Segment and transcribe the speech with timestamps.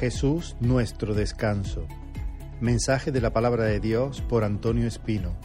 [0.00, 1.86] Jesús nuestro descanso.
[2.58, 5.36] Mensaje de la palabra de Dios por Antonio Espino,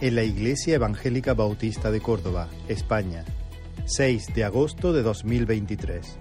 [0.00, 3.24] en la Iglesia Evangélica Bautista de Córdoba, España,
[3.86, 6.18] 6 de agosto de 2023.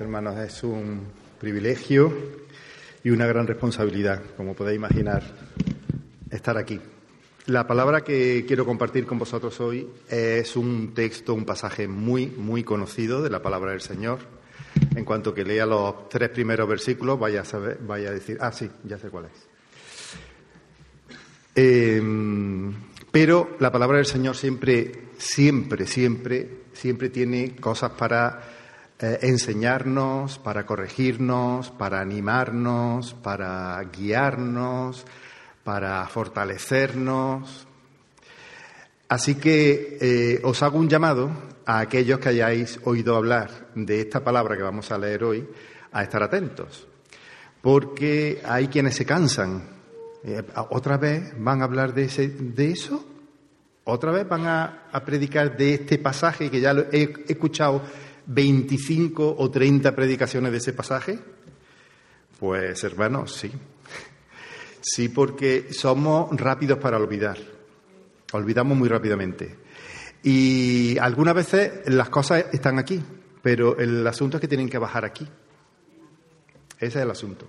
[0.00, 0.38] Hermanos.
[0.38, 1.02] Es un
[1.38, 2.12] privilegio
[3.04, 5.22] y una gran responsabilidad, como podéis imaginar,
[6.30, 6.80] estar aquí.
[7.46, 12.64] La palabra que quiero compartir con vosotros hoy es un texto, un pasaje muy, muy
[12.64, 14.20] conocido de la palabra del Señor.
[14.96, 18.52] En cuanto que lea los tres primeros versículos, vaya a, saber, vaya a decir, ah,
[18.52, 19.48] sí, ya sé cuál es.
[21.54, 22.00] Eh,
[23.10, 28.51] pero la palabra del Señor siempre, siempre, siempre, siempre tiene cosas para
[29.02, 35.04] eh, enseñarnos, para corregirnos, para animarnos, para guiarnos,
[35.64, 37.66] para fortalecernos.
[39.08, 41.32] Así que eh, os hago un llamado
[41.66, 45.48] a aquellos que hayáis oído hablar de esta palabra que vamos a leer hoy,
[45.90, 46.86] a estar atentos,
[47.60, 49.64] porque hay quienes se cansan.
[50.22, 53.04] Eh, ¿Otra vez van a hablar de, ese, de eso?
[53.82, 57.82] ¿Otra vez van a, a, predicar de este pasaje que ya lo he escuchado
[58.26, 61.18] 25 o 30 predicaciones de ese pasaje?
[62.38, 63.50] Pues hermanos, sí.
[64.80, 67.38] Sí, porque somos rápidos para olvidar.
[68.32, 69.56] Olvidamos muy rápidamente.
[70.22, 73.02] Y algunas veces las cosas están aquí,
[73.42, 75.28] pero el asunto es que tienen que bajar aquí.
[76.78, 77.46] Ese es el asunto.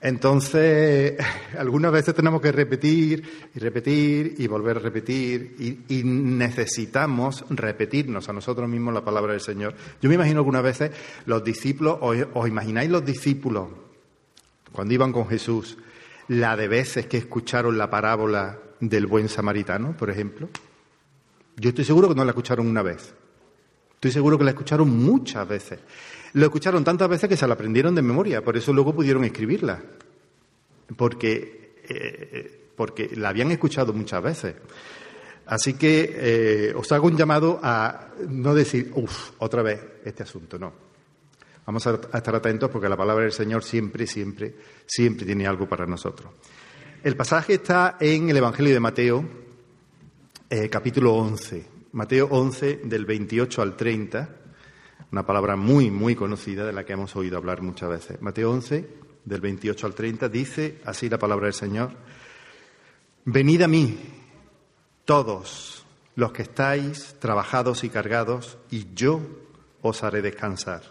[0.00, 1.16] Entonces,
[1.58, 8.32] algunas veces tenemos que repetir y repetir y volver a repetir y, necesitamos repetirnos a
[8.32, 9.74] nosotros mismos la palabra del Señor.
[10.00, 10.90] Yo me imagino algunas veces
[11.24, 13.68] los discípulos, os, os imagináis los discípulos
[14.72, 15.78] cuando iban con Jesús,
[16.28, 20.48] la de veces que escucharon la parábola del buen samaritano, por ejemplo.
[21.56, 23.14] Yo estoy seguro que no la escucharon una vez.
[23.96, 25.80] Estoy seguro que la escucharon muchas veces.
[26.34, 29.82] Lo escucharon tantas veces que se la aprendieron de memoria, por eso luego pudieron escribirla,
[30.96, 34.54] porque, eh, porque la habían escuchado muchas veces.
[35.46, 40.58] Así que eh, os hago un llamado a no decir, uff, otra vez este asunto,
[40.58, 40.72] no.
[41.64, 44.54] Vamos a, estar atentos porque la palabra del Señor siempre, siempre,
[44.86, 46.32] siempre tiene algo para nosotros.
[47.02, 49.24] El pasaje está en el Evangelio de Mateo,
[50.50, 51.75] eh, capítulo 11.
[51.96, 54.28] Mateo 11, del 28 al 30
[55.12, 58.20] una palabra muy, muy conocida de la que hemos oído hablar muchas veces.
[58.20, 58.86] Mateo 11,
[59.24, 61.92] del 28 al 30, dice así la palabra del Señor,
[63.24, 63.98] Venid a mí,
[65.06, 65.86] todos
[66.16, 69.22] los que estáis trabajados y cargados, y yo
[69.80, 70.82] os haré descansar.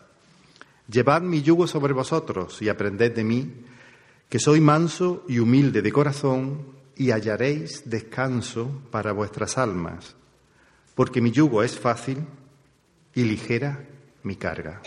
[0.87, 3.53] Llevad mi yugo sobre vosotros y aprended de mí,
[4.27, 10.15] que soy manso y humilde de corazón, y hallaréis descanso para vuestras almas,
[10.95, 12.25] porque mi yugo es fácil
[13.13, 13.79] y ligera
[14.23, 14.81] mi carga.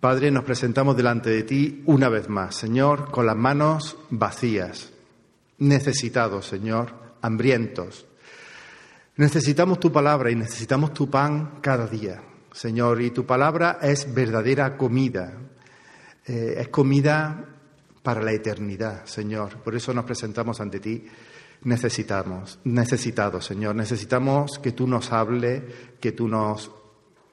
[0.00, 4.90] Padre, nos presentamos delante de ti una vez más, Señor, con las manos vacías,
[5.58, 8.06] necesitados, Señor, hambrientos.
[9.16, 12.20] Necesitamos tu palabra y necesitamos tu pan cada día,
[12.52, 15.34] Señor, y tu palabra es verdadera comida,
[16.26, 17.44] eh, es comida
[18.02, 19.58] para la eternidad, Señor.
[19.58, 21.06] Por eso nos presentamos ante ti
[21.64, 23.74] necesitamos, necesitados, Señor.
[23.74, 25.62] Necesitamos que tú nos hable,
[26.00, 26.70] que tú nos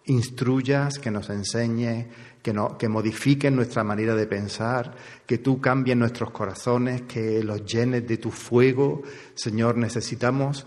[0.06, 2.08] instruyas, que nos enseñe,
[2.42, 4.96] que, no, que modifiques nuestra manera de pensar,
[5.26, 9.02] que tú cambies nuestros corazones, que los llenes de tu fuego.
[9.36, 10.66] Señor, necesitamos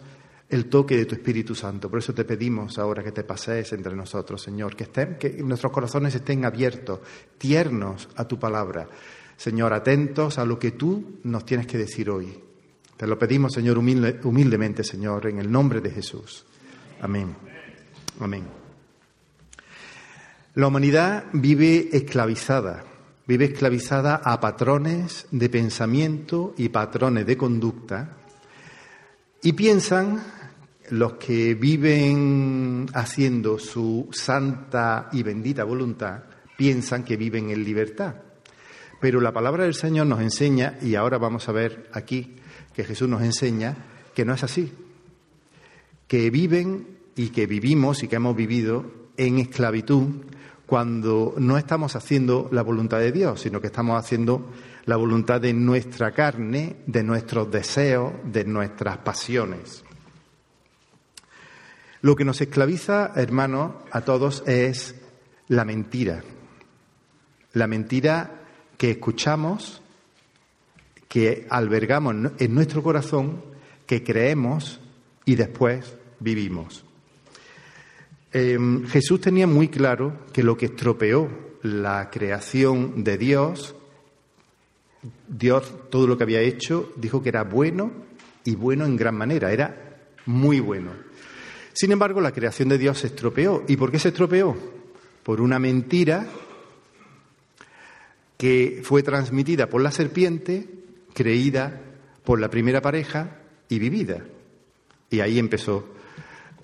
[0.48, 1.88] el toque de tu Espíritu Santo.
[1.88, 5.72] Por eso te pedimos ahora que te pasees entre nosotros, Señor, que, estén, que nuestros
[5.72, 7.00] corazones estén abiertos,
[7.38, 8.88] tiernos a tu palabra.
[9.36, 12.51] Señor, atentos a lo que tú nos tienes que decir hoy.
[12.96, 16.44] Te lo pedimos, Señor, humilde, humildemente, Señor, en el nombre de Jesús.
[17.00, 17.34] Amén.
[18.20, 18.44] Amén.
[20.54, 22.84] La humanidad vive esclavizada,
[23.26, 28.18] vive esclavizada a patrones de pensamiento y patrones de conducta
[29.42, 30.22] y piensan
[30.90, 36.24] los que viven haciendo su santa y bendita voluntad,
[36.56, 38.14] piensan que viven en libertad.
[39.00, 42.36] Pero la palabra del Señor nos enseña, y ahora vamos a ver aquí
[42.74, 43.76] que Jesús nos enseña,
[44.14, 44.72] que no es así,
[46.06, 48.84] que viven y que vivimos y que hemos vivido
[49.16, 50.08] en esclavitud
[50.66, 54.50] cuando no estamos haciendo la voluntad de Dios, sino que estamos haciendo
[54.86, 59.84] la voluntad de nuestra carne, de nuestros deseos, de nuestras pasiones.
[62.00, 64.94] Lo que nos esclaviza, hermanos, a todos es
[65.48, 66.24] la mentira.
[67.52, 68.40] La mentira
[68.76, 69.81] que escuchamos,
[71.12, 73.42] que albergamos en nuestro corazón,
[73.84, 74.80] que creemos
[75.26, 76.86] y después vivimos.
[78.32, 81.28] Em, Jesús tenía muy claro que lo que estropeó
[81.64, 83.74] la creación de Dios,
[85.28, 87.92] Dios todo lo que había hecho, dijo que era bueno
[88.44, 90.92] y bueno en gran manera, era muy bueno.
[91.74, 93.64] Sin embargo, la creación de Dios se estropeó.
[93.68, 94.56] ¿Y por qué se estropeó?
[95.22, 96.26] Por una mentira
[98.38, 100.81] que fue transmitida por la serpiente,
[101.14, 101.80] creída
[102.24, 103.38] por la primera pareja
[103.68, 104.24] y vivida.
[105.10, 105.88] Y ahí empezó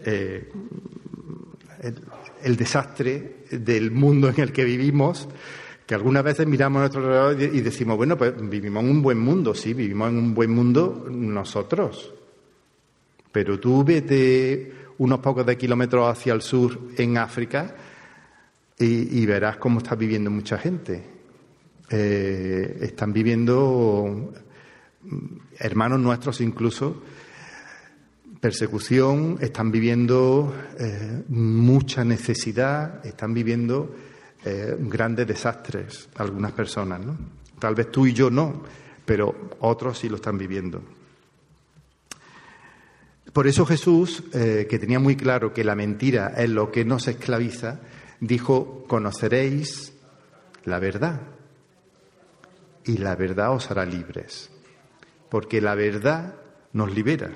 [0.05, 0.51] eh,
[2.43, 5.29] el, desastre del mundo en el que vivimos,
[5.87, 9.19] que algunas veces miramos a nuestro alrededor y decimos, bueno, pues vivimos en un buen
[9.19, 12.15] mundo, sí, vivimos en un buen mundo nosotros.
[13.33, 17.75] Pero tú vete unos pocos de kilómetros hacia el sur en África
[18.79, 21.18] y, verás cómo está viviendo mucha gente.
[21.91, 24.35] Eh, están viviendo
[25.59, 27.03] hermanos nuestros incluso
[28.41, 33.97] persecución, están viviendo eh, mucha necesidad, están viviendo
[34.45, 37.17] eh, grandes desastres algunas personas, ¿no?
[37.59, 38.63] Tal vez tú y yo no,
[39.05, 40.83] pero otros sí lo están viviendo.
[43.33, 47.81] Por eso Jesús, que tenía muy claro que la mentira es lo que nos esclaviza,
[48.21, 49.93] dijo, conoceréis
[50.65, 51.38] la verdad
[52.89, 54.51] y la verdad os hará libres,
[55.29, 56.35] porque la verdad
[56.73, 57.31] nos libera.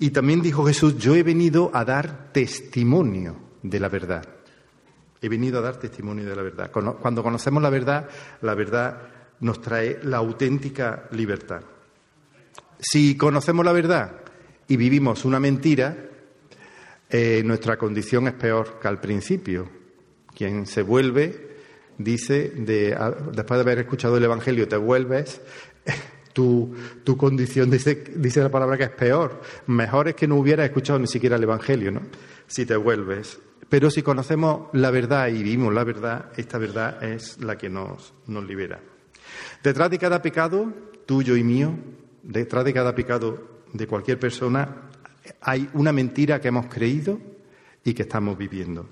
[0.00, 4.28] Y también dijo Jesús, yo he venido a dar testimonio de la verdad.
[5.20, 6.70] He venido a dar testimonio de la verdad.
[6.70, 8.08] Cuando conocemos la verdad,
[8.42, 9.02] la verdad
[9.40, 11.62] nos trae la auténtica libertad.
[12.78, 14.20] Si conocemos la verdad
[14.66, 15.96] y vivimos una mentira,
[17.08, 19.68] eh, nuestra condición es peor que al principio.
[20.34, 21.47] Quien se vuelve,
[21.98, 25.40] dice, después de haber escuchado el Evangelio, te vuelves
[26.32, 26.74] tu,
[27.16, 29.40] condición, dice, dice la palabra que es peor.
[29.66, 32.02] Mejor es que no hubieras escuchado ni siquiera el Evangelio, ¿no?
[32.46, 33.38] Si te vuelves.
[33.68, 38.14] Pero si conocemos la verdad y vivimos la verdad, esta verdad es la que nos,
[38.26, 38.80] nos libera.
[39.62, 40.72] Detrás de cada pecado,
[41.04, 41.74] tuyo y mío,
[42.22, 44.88] detrás de cada pecado de cualquier persona,
[45.42, 47.20] hay una mentira que hemos creído
[47.84, 48.86] y que estamos viviendo.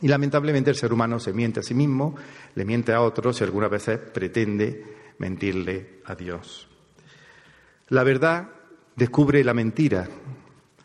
[0.00, 2.14] Y lamentablemente el ser humano se miente a sí mismo,
[2.54, 4.84] le miente a otros y algunas veces pretende
[5.18, 6.68] mentirle a Dios.
[7.88, 8.48] La verdad
[8.94, 10.08] descubre la mentira.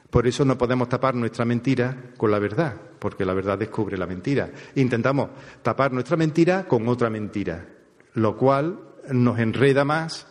[0.10, 4.08] Por eso no podemos tapar nuestra mentira con la verdad, porque la verdad descubre la
[4.08, 4.52] mentira.
[4.76, 5.30] Intentamos
[5.62, 7.66] tapar nuestra mentira con otra mentira,
[8.14, 8.80] lo cual
[9.12, 10.28] nos enreda más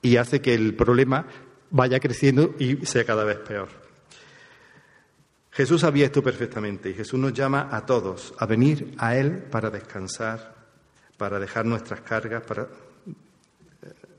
[0.00, 1.26] y hace que el problema
[1.70, 3.85] vaya creciendo y sea cada vez peor.
[5.56, 9.70] Jesús sabía esto perfectamente y Jesús nos llama a todos a venir a Él para
[9.70, 10.54] descansar,
[11.16, 12.68] para dejar nuestras cargas, para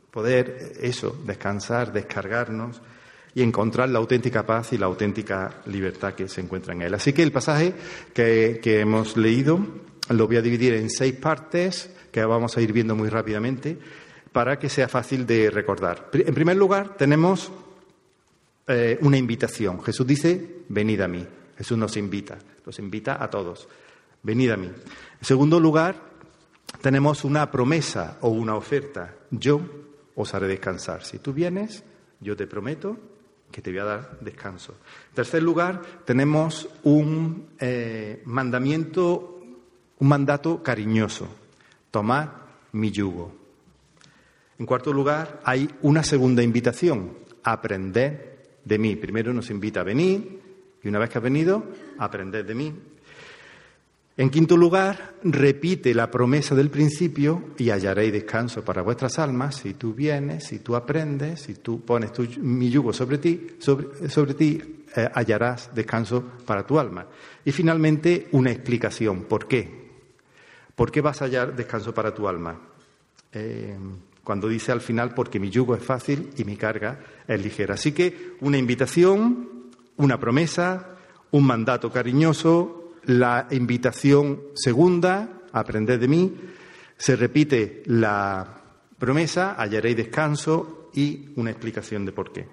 [0.09, 2.81] poder eso, descansar, descargarnos
[3.35, 6.95] y encontrar la auténtica paz y la auténtica libertad que se encuentra en él.
[6.95, 7.75] Así que el pasaje
[8.15, 9.59] que, hemos leído
[10.09, 13.77] lo voy a dividir en seis partes que vamos a ir viendo muy rápidamente
[14.31, 16.09] para que sea fácil de recordar.
[16.13, 17.51] En primer lugar, tenemos
[18.67, 19.81] eh, una invitación.
[19.81, 21.25] Jesús dice, venid a mí.
[21.57, 23.67] Jesús nos invita, nos invita a todos.
[24.23, 24.67] Venid a mí.
[24.67, 25.95] En segundo lugar,
[26.81, 29.15] tenemos una promesa o una oferta.
[29.31, 29.61] Yo
[30.15, 31.03] os haré descansar.
[31.03, 31.83] Si tú vienes,
[32.19, 32.97] yo te prometo
[33.51, 34.75] que te voy a dar descanso.
[35.09, 39.41] En tercer lugar, tenemos un eh, mandamiento,
[39.99, 41.27] un mandato cariñoso.
[41.89, 42.29] Tomad
[42.73, 43.33] mi yugo.
[44.59, 47.17] En cuarto lugar, hay una segunda invitación.
[47.43, 48.36] Aprended
[48.67, 48.95] de mí.
[48.95, 50.39] Primero nos invita a venir
[50.83, 51.63] y una vez que ha venido,
[51.97, 52.73] aprended de mí.
[54.19, 59.75] En quinto lugar, repite la promesa del principio y hallaréis descanso para vuestras almas si
[59.75, 64.59] tú vienes, si tú aprendes, si tú pones mi yugo sobre ti, sobre, ti
[64.95, 67.05] eh, hallarás descanso para tu alma.
[67.45, 69.25] Y finalmente, una explicación.
[69.25, 69.87] ¿Por qué?
[70.75, 72.59] ¿Por qué vas a hallar descanso para tu alma?
[73.31, 73.77] Eh,
[74.27, 77.75] cuando dice al final, porque mi yugo es fácil y mi carga es ligera.
[77.75, 80.97] Así que una invitación, una promesa,
[81.31, 86.35] un mandato cariñoso, la invitación segunda, aprended de mí,
[86.97, 88.63] se repite la
[88.99, 92.49] promesa, hallaréis descanso y una explicación de por qué.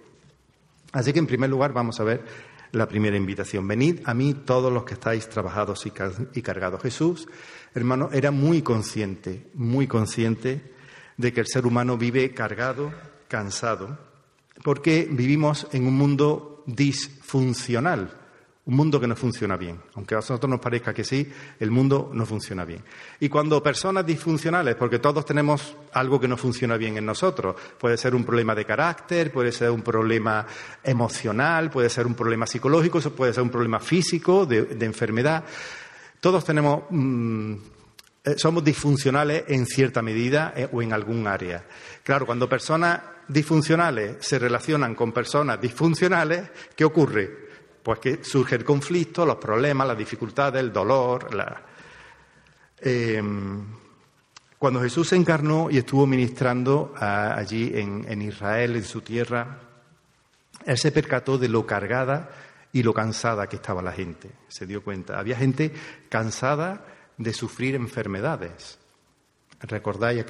[0.93, 2.23] Así que en primer lugar vamos a ver
[2.71, 3.66] la primera invitación.
[3.66, 6.83] Venid a mí todos los que estáis trabajados y cargados.
[6.83, 7.26] Jesús,
[7.75, 10.74] hermano, era muy consciente, muy consciente
[11.16, 12.92] de que el ser humano vive cargado,
[13.28, 13.99] cansado,
[14.62, 18.21] porque vivimos en un mundo disfuncional
[18.66, 19.78] Un mundo que no funciona bien.
[19.94, 21.30] Aunque a nosotros nos parezca que sí,
[21.61, 22.83] el mundo no funciona bien.
[23.21, 27.99] Y cuando personas disfuncionales, porque todos tenemos algo que no funciona bien en nosotros, puede
[27.99, 30.47] ser un problema de carácter, puede ser un problema
[30.83, 35.44] emocional, puede ser un problema psicológico, puede ser un problema físico, de, enfermedad.
[36.18, 37.54] Todos tenemos, mm,
[38.37, 41.64] somos disfuncionales en cierta medida eh, o en algún área.
[42.02, 47.45] Claro, cuando personas disfuncionales se relacionan con personas disfuncionales, ¿qué ocurre?
[47.83, 51.28] Pues que surge el conflicto, los problemas, las dificultades, el dolor.
[52.78, 53.62] Em,
[54.59, 59.59] cuando Jesús se encarnó y estuvo ministrando allí en, Israel, en su tierra,
[60.64, 62.31] él se percató de lo cargada
[62.73, 64.31] y lo cansada que estaba la gente.
[64.49, 65.19] Se dio cuenta.
[65.19, 65.73] Había gente
[66.09, 68.78] cansada de sufrir enfermedades.
[69.61, 70.25] ¿Recordáis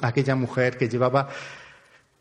[0.00, 1.28] aquella mujer que llevaba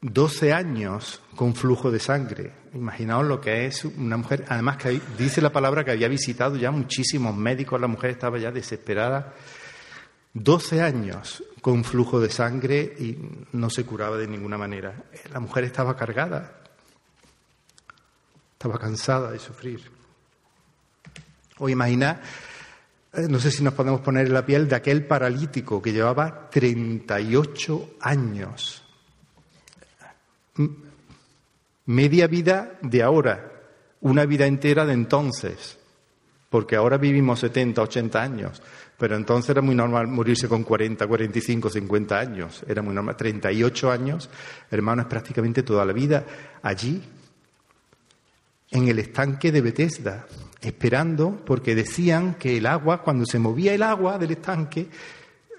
[0.02, 2.52] 12 años con flujo de sangre.
[2.74, 6.70] Imaginaos lo que es una mujer, además que dice la palabra que había visitado ya
[6.70, 9.34] muchísimos médicos, la mujer estaba ya desesperada.
[10.34, 13.18] 12 años con flujo de sangre y
[13.54, 14.94] no se curaba de ninguna manera.
[15.32, 16.62] La mujer estaba cargada,
[18.54, 19.90] estaba cansada de sufrir.
[21.58, 22.22] O imagina,
[23.14, 27.96] no sé si nos podemos poner en la piel de aquel paralítico que llevaba 38
[28.02, 28.84] años.
[31.86, 33.52] Media vida de ahora,
[34.02, 35.78] una vida entera de entonces,
[36.50, 38.62] porque ahora vivimos 70, 80 años,
[38.98, 43.92] pero entonces era muy normal morirse con 40, 45, 50 años, era muy normal, 38
[43.92, 44.30] años,
[44.70, 46.26] hermano, es prácticamente toda la vida
[46.62, 47.02] allí,
[48.72, 50.28] en el estanque de Bethesda,
[50.62, 54.88] esperando, porque decían que el agua, cuando se movía el agua del estanque,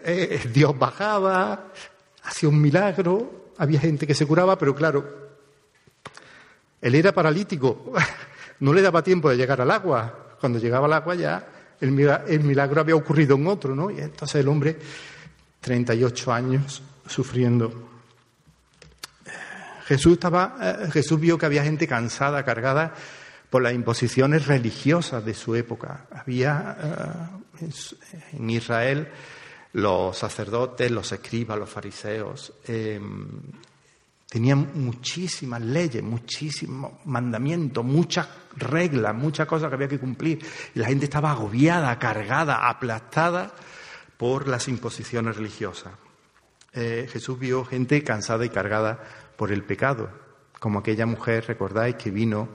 [0.04, 1.72] eh, Dios bajaba,
[2.22, 5.28] hacía un milagro, había gente que se curaba, pero claro,
[6.80, 7.92] él era paralítico,
[8.60, 10.36] no le daba tiempo de llegar al agua.
[10.40, 11.48] Cuando llegaba al agua ya
[11.80, 13.90] el milagro había ocurrido en otro, ¿no?
[13.90, 14.78] Y entonces el hombre,
[15.60, 17.88] 38 años, sufriendo.
[19.86, 22.94] Jesús, estaba, eh, Jesús vio que había gente cansada, cargada
[23.50, 26.06] por las imposiciones religiosas de su época.
[26.10, 26.76] Había
[27.60, 27.68] eh,
[28.32, 29.08] en Israel
[29.72, 33.28] los sacerdotes, los escribas, los fariseos, em,
[34.28, 40.44] tenían muchísimas leyes, muchísimos mandamientos, muchas reglas, muchas cosas que había que cumplir.
[40.74, 43.52] Y la gente estaba agobiada, cargada, aplastada
[44.16, 45.92] por las imposiciones religiosas.
[46.74, 49.02] Eh, Jesús vio gente cansada y cargada
[49.36, 50.10] por el pecado,
[50.58, 52.48] como aquella mujer, recordáis, que vino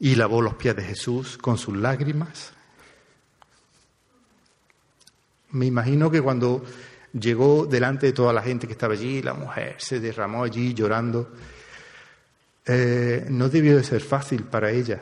[0.00, 2.52] y lavó los pies de Jesús con sus lágrimas
[5.50, 6.62] me imagino que cuando
[7.12, 11.32] llegó delante de toda la gente que estaba allí, la mujer se derramó allí llorando,
[12.66, 15.00] eh, no debió de ser fácil para ella,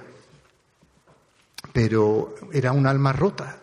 [1.73, 3.59] pero era un alma rota.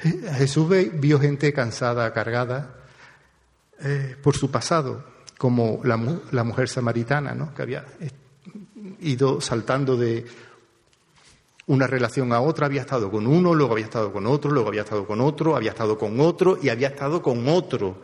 [0.00, 2.77] Jesús vio gente cansada, cargada
[3.80, 5.04] eh, por su pasado,
[5.36, 5.96] como la,
[6.44, 7.54] mujer samaritana, ¿no?
[7.54, 7.84] que había
[9.00, 10.26] ido saltando de
[11.68, 14.82] una relación a otra, había estado con uno, luego había estado con otro, luego había
[14.82, 18.02] estado con otro, había estado con otro y había estado con otro.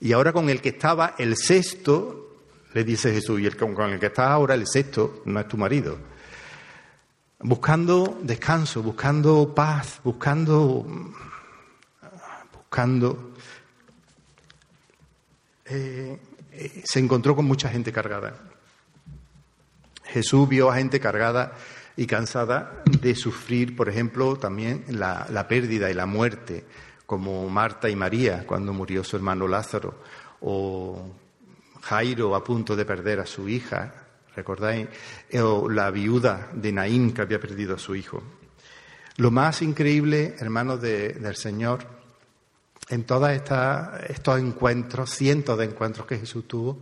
[0.00, 2.36] Y ahora con el que estaba el sexto,
[2.74, 5.56] le dice Jesús, y el con el que está ahora el sexto no es tu
[5.56, 5.96] marido.
[7.38, 10.86] Buscando descanso, buscando paz, buscando.
[12.52, 13.33] buscando.
[15.66, 16.18] Eh,
[16.52, 18.34] eh, se encontró con mucha gente cargada.
[20.04, 21.54] Jesús vio a gente cargada
[21.96, 26.64] y cansada de sufrir, por ejemplo, también la, pérdida y la muerte,
[27.06, 30.02] como Marta y María cuando murió su hermano Lázaro,
[30.40, 31.10] o
[31.82, 33.94] Jairo a punto de perder a su hija,
[34.36, 34.88] ¿recordáis?
[35.42, 38.22] O la viuda de Naín que había perdido a su hijo.
[39.16, 41.86] Lo más increíble, hermanos del Señor,
[42.88, 46.80] en todos estos encuentros, cientos de encuentros que Jesús tuvo,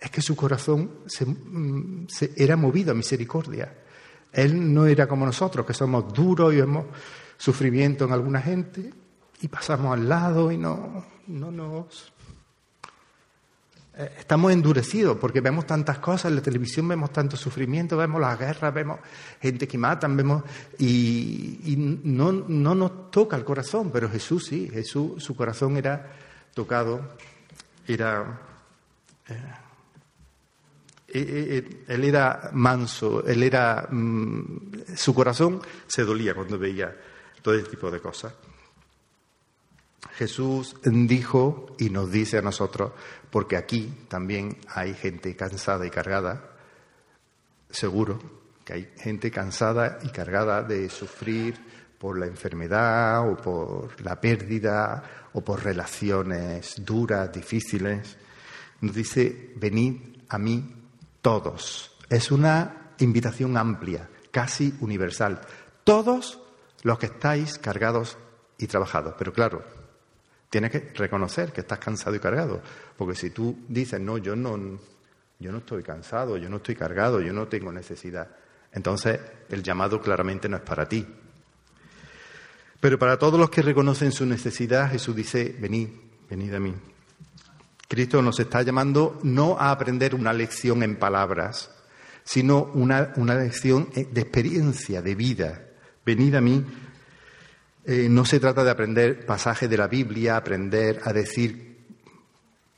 [0.00, 3.72] es que su corazón mm, se, era movido a misericordia.
[4.32, 6.86] Él no era como nosotros, que somos duros y vemos
[7.36, 8.92] sufrimiento en alguna gente
[9.40, 12.12] y pasamos al lado y no, no nos...
[14.02, 18.38] Eh, estamos endurecidos porque vemos tantas cosas en la televisión, vemos tanto sufrimiento, vemos las
[18.38, 19.00] guerras, vemos
[19.40, 20.42] gente que matan, vemos
[20.78, 26.12] y, no, no, nos toca el corazón, pero Jesús sí, Jesús, su corazón era
[26.54, 27.16] tocado,
[27.86, 28.40] era...
[29.28, 29.62] Eh,
[31.14, 36.96] eh, eh, eh, él era manso, él era, mm, su corazón se dolía cuando veía
[37.42, 38.32] todo este tipo de cosas.
[40.10, 42.92] Jesús dijo y nos dice a nosotros,
[43.30, 46.50] porque aquí también hay gente cansada y cargada,
[47.70, 48.20] seguro
[48.64, 51.58] que hay gente cansada y cargada de sufrir
[51.98, 58.16] por la enfermedad o por la pérdida o por relaciones duras, difíciles.
[58.80, 60.74] Nos dice, venid a mí
[61.20, 61.96] todos.
[62.08, 65.40] Es una invitación amplia, casi universal.
[65.84, 66.40] Todos
[66.82, 68.18] los que estáis cargados
[68.58, 69.14] y trabajados.
[69.18, 69.64] Pero claro,
[70.52, 72.60] tienes que reconocer que estás cansado y cargado.
[72.98, 74.78] Porque si tú dices, no, yo no,
[75.38, 78.28] yo no estoy cansado, yo no estoy cargado, yo no tengo necesidad,
[78.70, 79.18] entonces
[79.48, 81.06] el llamado claramente no es para ti.
[82.78, 85.88] Pero para todos los que reconocen su necesidad, Jesús dice, venid,
[86.28, 86.74] venid a mí.
[87.88, 91.70] Cristo nos está llamando no a aprender una lección en palabras,
[92.24, 95.62] sino una, una lección de experiencia, de vida.
[96.04, 96.62] Venid a mí.
[97.84, 101.72] Eh, no se trata de aprender pasajes de la Biblia, aprender a decir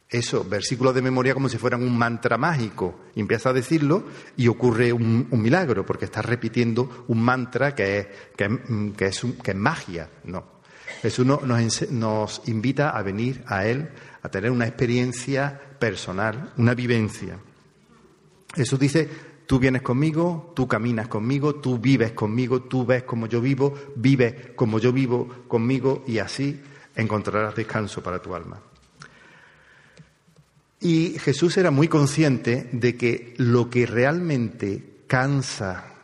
[0.08, 3.00] eso, versículos de memoria como si fueran un mantra mágico.
[3.14, 4.04] Y empieza a decirlo
[4.36, 8.06] y ocurre un, milagro, porque está repitiendo un mantra que es,
[8.36, 10.08] que, es, que es magia.
[10.24, 10.54] No.
[11.02, 13.90] Jesús nos, nos invita a venir a Él,
[14.22, 17.38] a tener una experiencia personal, una vivencia.
[18.54, 19.08] Jesús dice,
[19.46, 24.52] tú vienes conmigo, tú caminas conmigo, tú vives conmigo, tú ves como yo vivo, vives
[24.56, 26.60] como yo vivo conmigo y así
[26.96, 28.60] encontrarás descanso para tu alma.
[30.80, 35.94] Y Jesús era muy consciente de que lo que realmente cansa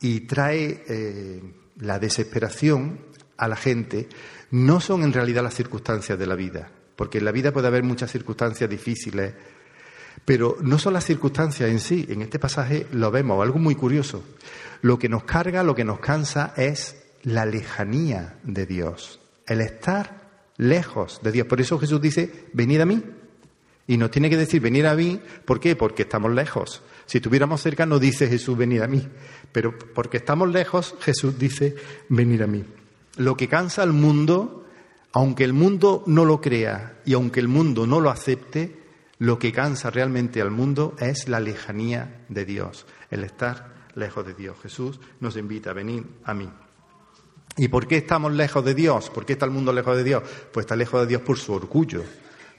[0.00, 1.42] y trae eh,
[1.80, 3.00] la desesperación
[3.36, 4.08] a la gente
[4.50, 7.82] no son en realidad las circunstancias de la vida, porque en la vida puede haber
[7.82, 9.34] muchas circunstancias difíciles,
[10.28, 12.04] pero no son las circunstancias en sí.
[12.10, 14.22] En este pasaje lo vemos, algo muy curioso.
[14.82, 20.28] Lo que nos carga, lo que nos cansa es la lejanía de Dios, el estar
[20.58, 21.46] lejos de Dios.
[21.46, 23.02] Por eso Jesús dice, venid a mí,
[23.86, 25.76] y nos tiene que decir, venir a mí, ¿por qué?
[25.76, 26.82] Porque estamos lejos.
[27.06, 29.08] Si estuviéramos cerca, no dice Jesús, venir a mí.
[29.50, 31.74] Pero porque estamos lejos, Jesús dice,
[32.10, 32.66] venir a mí.
[33.16, 34.66] Lo que cansa al mundo,
[35.10, 38.77] aunque el mundo no lo crea y aunque el mundo no lo acepte,
[39.18, 44.34] lo que cansa realmente al mundo es la lejanía de Dios, el estar lejos de
[44.34, 44.56] Dios.
[44.62, 46.48] Jesús nos invita a venir a mí.
[47.56, 49.10] ¿Y por qué estamos lejos de Dios?
[49.10, 50.22] ¿Por qué está el mundo lejos de Dios?
[50.52, 52.04] Pues está lejos de Dios por su orgullo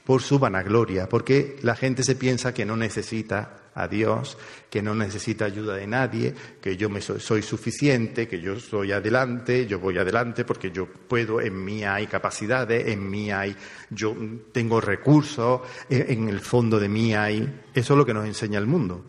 [0.04, 4.36] por su vanagloria, porque la gente se piensa que no necesita a Dios,
[4.68, 9.66] que no necesita ayuda de nadie, que yo me soy, suficiente, que yo soy adelante,
[9.66, 13.56] yo voy adelante porque yo puedo, en mí hay capacidades, en mí hay,
[13.90, 14.16] yo
[14.52, 18.66] tengo recursos, en el fondo de mí hay, eso es lo que nos enseña el
[18.66, 19.04] mundo.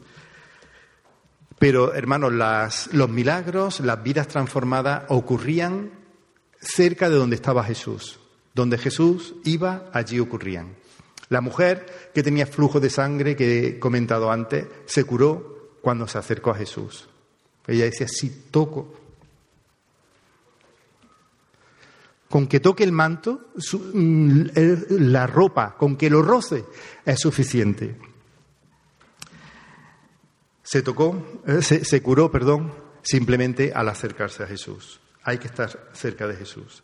[1.62, 2.34] Pero, hermanos,
[2.92, 5.92] los milagros, las vidas transformadas ocurrían
[6.60, 8.20] cerca de donde estaba Jesús.
[8.56, 10.76] Donde Jesús iba, allí ocurrían.
[11.32, 16.18] La mujer que tenía flujo de sangre, que he comentado antes, se curó cuando se
[16.18, 17.08] acercó a Jesús.
[17.68, 18.94] Ella decía, si toco,
[22.30, 23.48] con que toque el manto,
[23.94, 24.42] mm,
[24.90, 26.66] la ropa, con que lo roce,
[27.06, 27.96] es suficiente.
[30.64, 35.00] Se tocó, eh, se, curó, perdón, simplemente al acercarse a Jesús.
[35.24, 36.84] Hay que estar cerca de Jesús.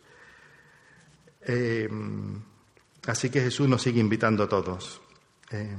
[1.42, 1.86] Eh,
[3.08, 5.00] Así que Jesús nos sigue invitando a todos.
[5.50, 5.74] Eh,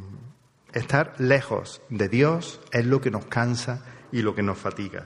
[0.73, 5.05] estar lejos de Dios es lo que nos cansa y lo que nos fatiga.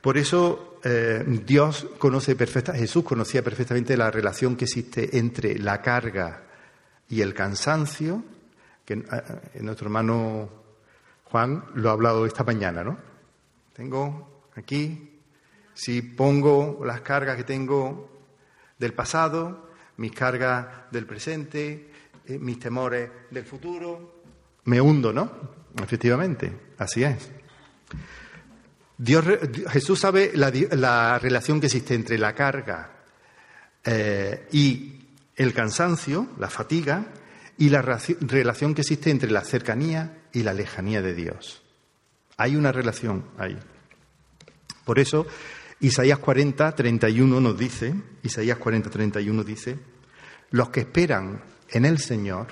[0.00, 5.82] Por eso eh, Dios conoce perfectamente, Jesús conocía perfectamente la relación que existe entre la
[5.82, 6.44] carga
[7.08, 8.22] y el cansancio,
[8.84, 10.48] que eh, nuestro hermano
[11.24, 12.98] Juan lo ha hablado esta mañana, ¿no?
[13.72, 15.20] Tengo aquí,
[15.74, 18.08] si pongo las cargas que tengo
[18.78, 19.67] del pasado,
[19.98, 21.90] mis cargas del presente,
[22.26, 24.22] eh, mis temores del futuro.
[24.64, 25.30] Me hundo, ¿no?
[25.82, 27.30] Efectivamente, así es.
[28.96, 29.24] Dios,
[29.70, 32.90] Jesús sabe la, relación que existe entre la carga
[33.84, 35.00] eh, y
[35.36, 37.06] el cansancio, la fatiga,
[37.58, 41.62] y la relación que existe entre la cercanía y la lejanía de Dios.
[42.36, 43.58] Hay una relación ahí.
[44.84, 45.26] Por eso
[45.80, 49.78] Isaías 40, 31 nos dice, Isaías 40, 31 dice,
[50.50, 52.48] los que esperan en el Señor,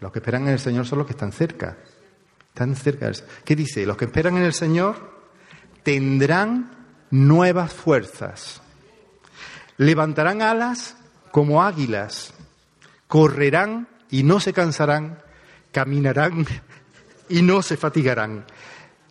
[0.00, 1.78] los que esperan en el Señor son los que están cerca,
[2.48, 3.10] están cerca.
[3.44, 3.86] ¿Qué dice?
[3.86, 5.14] Los que esperan en el Señor
[5.82, 6.70] tendrán
[7.10, 8.60] nuevas fuerzas,
[9.78, 10.96] levantarán alas
[11.30, 12.34] como águilas,
[13.08, 15.18] correrán y no se cansarán,
[15.72, 16.46] caminarán
[17.28, 18.44] y no se fatigarán.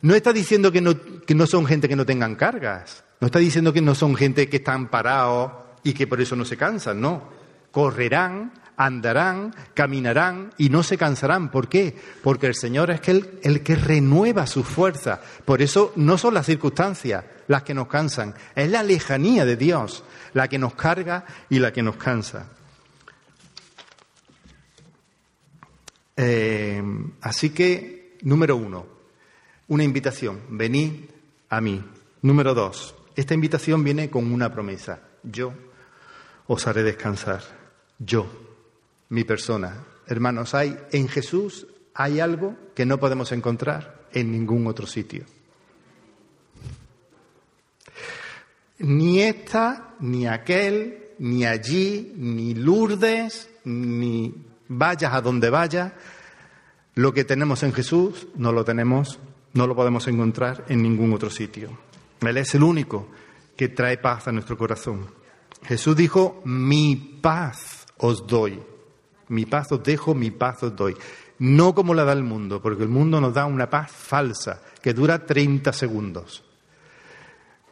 [0.02, 0.93] No está diciendo que no,
[1.26, 3.03] que no son gente que no tengan cargas.
[3.24, 5.50] No está diciendo que no son gente que están parados
[5.82, 7.30] y que por eso no se cansan, no.
[7.72, 11.50] correrán, andarán, caminarán y no se cansarán.
[11.50, 11.96] ¿Por qué?
[12.22, 15.22] Porque el Señor es el, el que renueva sus fuerzas.
[15.46, 20.04] Por eso no son las circunstancias las que nos cansan, es la lejanía de Dios
[20.34, 22.50] la que nos carga y la que nos cansa.
[26.18, 26.84] Eh,
[27.22, 28.86] así que, número uno,
[29.70, 31.06] una invitación, venid
[31.48, 31.82] a mí.
[32.22, 35.02] Número dos, esta invitación viene con una promesa.
[35.23, 35.54] Yo
[36.47, 37.41] os haré descansar.
[37.99, 38.28] Yo,
[39.10, 39.84] mi persona.
[40.08, 45.26] Hermanos, hay en Jesús hay algo que no podemos encontrar en ningún otro sitio.
[48.80, 54.34] Ni esta, ni aquel, ni allí, ni Lourdes, ni
[54.67, 55.93] vayas a donde vayas,
[56.95, 59.19] lo que tenemos en Jesús no lo tenemos,
[59.54, 61.78] no lo podemos encontrar en ningún otro sitio.
[62.30, 63.08] Él es el único
[63.56, 65.08] que trae paz a nuestro corazón.
[65.64, 68.62] Jesús dijo, mi paz os doy,
[69.30, 70.96] mi paz os dejo, mi paz os doy.
[71.40, 74.94] No como la da el mundo, porque el mundo nos da una paz falsa que
[74.94, 76.44] dura 30 segundos.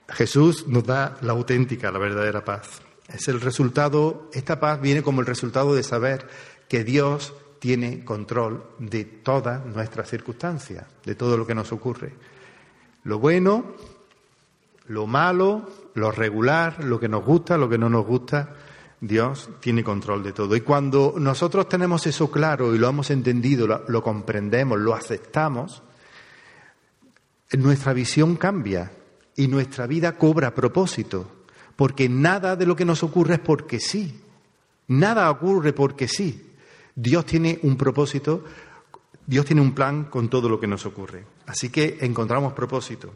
[0.09, 2.81] Jesús nos da la auténtica, la verdadera paz.
[3.07, 6.27] Es el resultado, esta paz viene como el resultado de saber
[6.67, 12.13] que Dios tiene control de todas nuestras circunstancias, de todo lo que nos ocurre.
[13.03, 13.75] Lo bueno,
[14.91, 18.55] lo malo, lo regular, lo que nos gusta, lo que no nos gusta,
[18.99, 20.53] Dios tiene control de todo.
[20.55, 25.81] Y cuando nosotros tenemos eso claro y lo hemos entendido, lo, comprendemos, lo aceptamos,
[27.53, 28.91] nuestra visión cambia
[29.37, 31.45] y nuestra vida cobra propósito,
[31.77, 34.19] porque nada de lo que nos ocurre es porque sí,
[34.89, 36.49] nada ocurre porque sí.
[36.93, 38.43] Dios tiene un propósito,
[39.25, 41.23] Dios tiene un plan con todo lo que nos ocurre.
[41.45, 43.13] Así que encontramos propósito.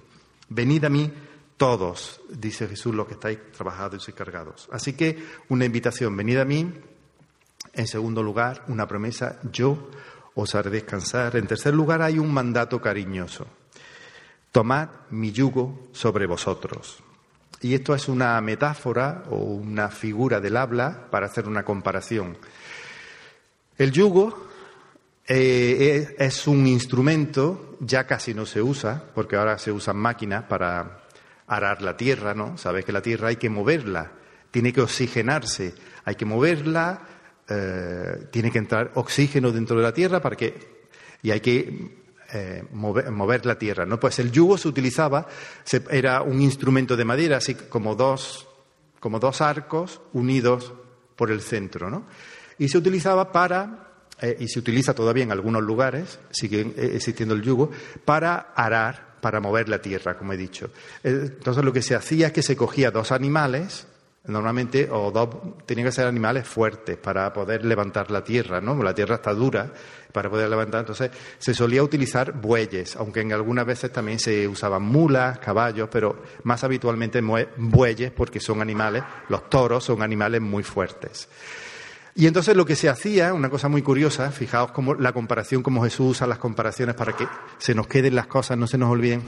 [0.48, 1.12] Venid a mí
[1.58, 4.68] todos, dice Jesús, los que estáis trabajados y cargados.
[4.72, 6.74] Así que una invitación, venid a mí.
[7.74, 9.90] En segundo lugar, una promesa, yo
[10.36, 11.36] os haré descansar.
[11.36, 13.48] En tercer lugar, hay un mandato cariñoso.
[14.52, 16.98] Tomad mi yugo sobre vosotros.
[17.62, 22.38] Y esto es una metáfora o una figura del habla para hacer una comparación.
[23.78, 24.48] El yugo
[25.28, 31.05] eh, es un instrumento, ya casi no se usa, porque ahora se usan máquinas para
[31.48, 32.58] arar la tierra, ¿no?
[32.58, 34.12] Sabes que la tierra hay que moverla,
[34.52, 37.02] tiene que oxigenarse, hay que moverla,
[37.48, 40.76] eh, tiene que entrar oxígeno dentro de la tierra para que
[41.22, 43.86] y hay que eh, mover, la tierra.
[43.86, 44.00] ¿no?
[44.00, 45.28] Pues el yugo se utilizaba,
[45.90, 48.48] era un instrumento de madera, así como dos,
[49.00, 50.74] como dos arcos unidos
[51.16, 51.90] por el centro.
[51.90, 52.06] ¿no?
[52.60, 53.88] Y se utilizaba para,
[54.22, 57.72] eh, y se utiliza todavía en algunos lugares, sigue existiendo el yugo,
[58.06, 60.70] para arar, para mover la tierra, como he dicho.
[61.04, 63.88] Entonces lo que se hacía es que se cogía dos animales,
[64.28, 65.30] Normalmente, o dos,
[65.68, 68.76] tenían que ser animales fuertes para poder levantar la tierra, ¿no?
[68.82, 69.72] La tierra está dura
[70.12, 70.82] para poder levantar.
[70.82, 76.24] Entonces, se solía utilizar bueyes, aunque en algunas veces también se usaban mulas, caballos, pero
[76.44, 77.22] más habitualmente
[77.58, 81.28] bueyes porque son animales, los toros son animales muy fuertes.
[82.18, 85.84] Y entonces lo que se hacía, una cosa muy curiosa, fijaos cómo la comparación, como
[85.84, 89.22] Jesús usa las comparaciones para que se nos queden las cosas, no se nos olviden.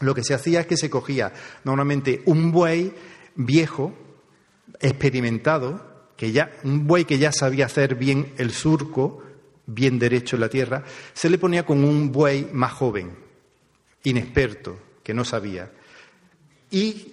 [0.00, 2.92] Lo que se hacía es que se cogía normalmente un buey
[3.36, 3.94] viejo,
[4.80, 9.22] experimentado, que ya, un buey que ya sabía hacer bien el surco,
[9.66, 13.16] bien derecho en la tierra, se le ponía con un buey más joven,
[14.02, 15.70] inexperto, que no sabía.
[16.72, 17.12] Y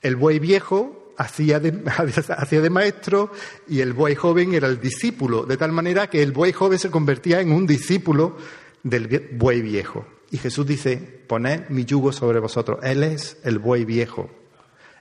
[0.00, 3.32] el buey viejo hacía de, maestro
[3.66, 6.90] y el buey joven era el discípulo, de tal manera que el buey joven se
[6.90, 8.36] convertía en un discípulo
[8.84, 10.06] del buey viejo.
[10.30, 12.78] Y Jesús dice, poned mi yugo sobre vosotros.
[12.82, 14.30] Él es el buey viejo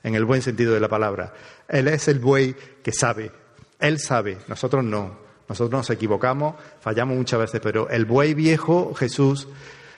[0.04, 1.34] en el buen sentido de la palabra.
[1.68, 3.32] Él es el buey que sabe.
[3.80, 5.28] Él sabe, nosotros no.
[5.48, 9.48] Nosotros nos equivocamos, fallamos muchas veces, pero el buey viejo, Jesús,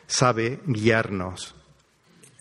[0.05, 1.55] sabe guiarnos.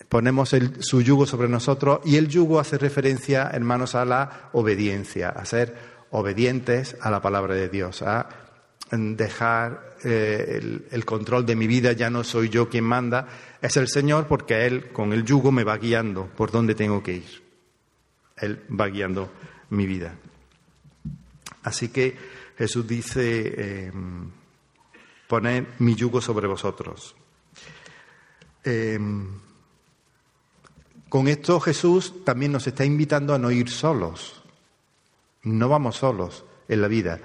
[0.09, 5.45] Ponemos su yugo sobre nosotros y el yugo hace referencia, hermanos, a la obediencia, a
[5.45, 5.75] ser
[6.09, 8.27] obedientes a la palabra de Dios, a
[8.91, 13.27] dejar eh, el, control de mi vida, ya no soy yo quien manda,
[13.61, 17.13] es el Señor porque Él con el yugo me va guiando por donde tengo que
[17.13, 17.43] ir.
[18.37, 19.31] Él va guiando
[19.69, 20.15] mi vida.
[21.63, 22.17] Así que
[22.57, 23.91] Jesús dice, eh,
[25.27, 27.15] poned mi yugo sobre vosotros.
[28.63, 28.97] Eh,
[31.09, 34.43] con esto Jesús también nos está invitando a no ir solos.
[35.43, 37.19] No vamos solos en la vida.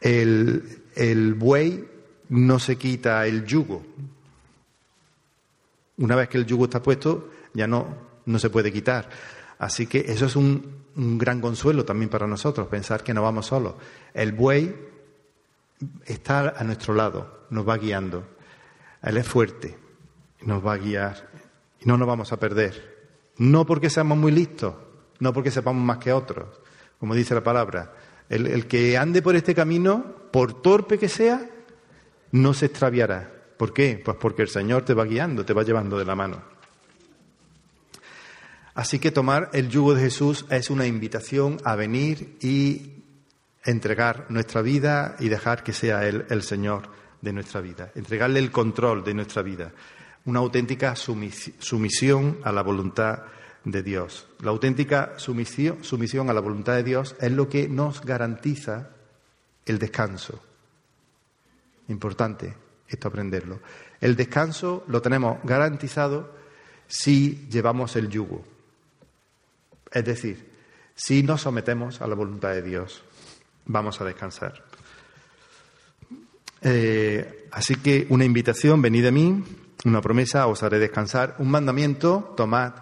[0.00, 1.86] El, buey
[2.30, 3.84] no se quita el yugo.
[5.98, 7.86] Una vez que el yugo está puesto, ya no,
[8.26, 9.08] no se puede quitar.
[9.58, 13.46] Así que eso es un, un gran consuelo también para nosotros, pensar que no vamos
[13.46, 13.74] solos.
[14.14, 14.74] El buey
[16.06, 18.24] está a nuestro lado, nos va guiando.
[19.02, 19.76] Él es fuerte,
[20.42, 21.28] nos va a guiar
[21.80, 22.97] y no nos vamos a perder.
[23.38, 24.74] No porque seamos muy listos,
[25.20, 26.60] no porque sepamos más que otros,
[26.98, 27.94] como dice la palabra.
[28.28, 31.48] El, el que ande por este camino, por torpe que sea,
[32.32, 33.32] no se extraviará.
[33.56, 34.00] ¿Por qué?
[34.04, 36.42] Pues porque el Señor te va guiando, te va llevando de la mano.
[38.74, 43.02] Así que tomar el yugo de Jesús es una invitación a venir y
[43.64, 46.88] entregar nuestra vida y dejar que sea Él el Señor
[47.20, 49.72] de nuestra vida, entregarle el control de nuestra vida,
[50.24, 53.22] una auténtica sumisión a la voluntad
[53.64, 54.26] de Dios.
[54.40, 58.90] La auténtica sumisión, a la voluntad de Dios es lo que nos garantiza
[59.66, 60.42] el descanso.
[61.88, 62.54] Importante
[62.88, 63.60] esto aprenderlo.
[64.00, 66.34] El descanso lo tenemos garantizado
[66.86, 68.44] si llevamos el yugo.
[69.90, 70.48] Es decir,
[70.94, 73.02] si nos sometemos a la voluntad de Dios,
[73.66, 74.64] vamos a descansar.
[76.62, 79.44] Eh, así que una invitación, venid a mí,
[79.84, 82.74] una promesa, os haré descansar, un mandamiento, tomad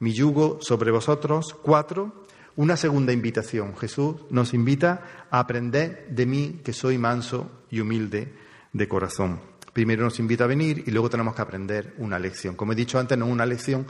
[0.00, 2.24] mi yugo sobre vosotros, cuatro,
[2.56, 3.76] una segunda invitación.
[3.76, 8.34] Jesús nos invita a aprender de mí, que soy manso y humilde
[8.72, 9.40] de corazón.
[9.72, 12.56] Primero nos invita a venir y luego tenemos que aprender una lección.
[12.56, 13.86] Como he dicho antes, no es una lección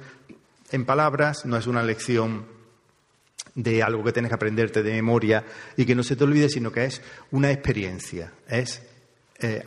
[0.70, 2.44] en palabras, no es una lección
[3.54, 5.44] de algo que tienes que aprenderte de memoria
[5.76, 8.32] y que no se te olvide, sino que es una experiencia.
[8.46, 8.82] Es
[9.38, 9.62] eh,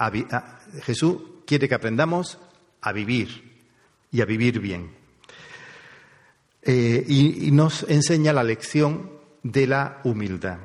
[0.83, 2.37] Jesús quiere que aprendamos
[2.83, 3.51] a vivir
[4.11, 4.91] y a vivir bien.
[6.61, 9.09] Eh, y nos enseña la lección
[9.41, 10.59] de la humildad.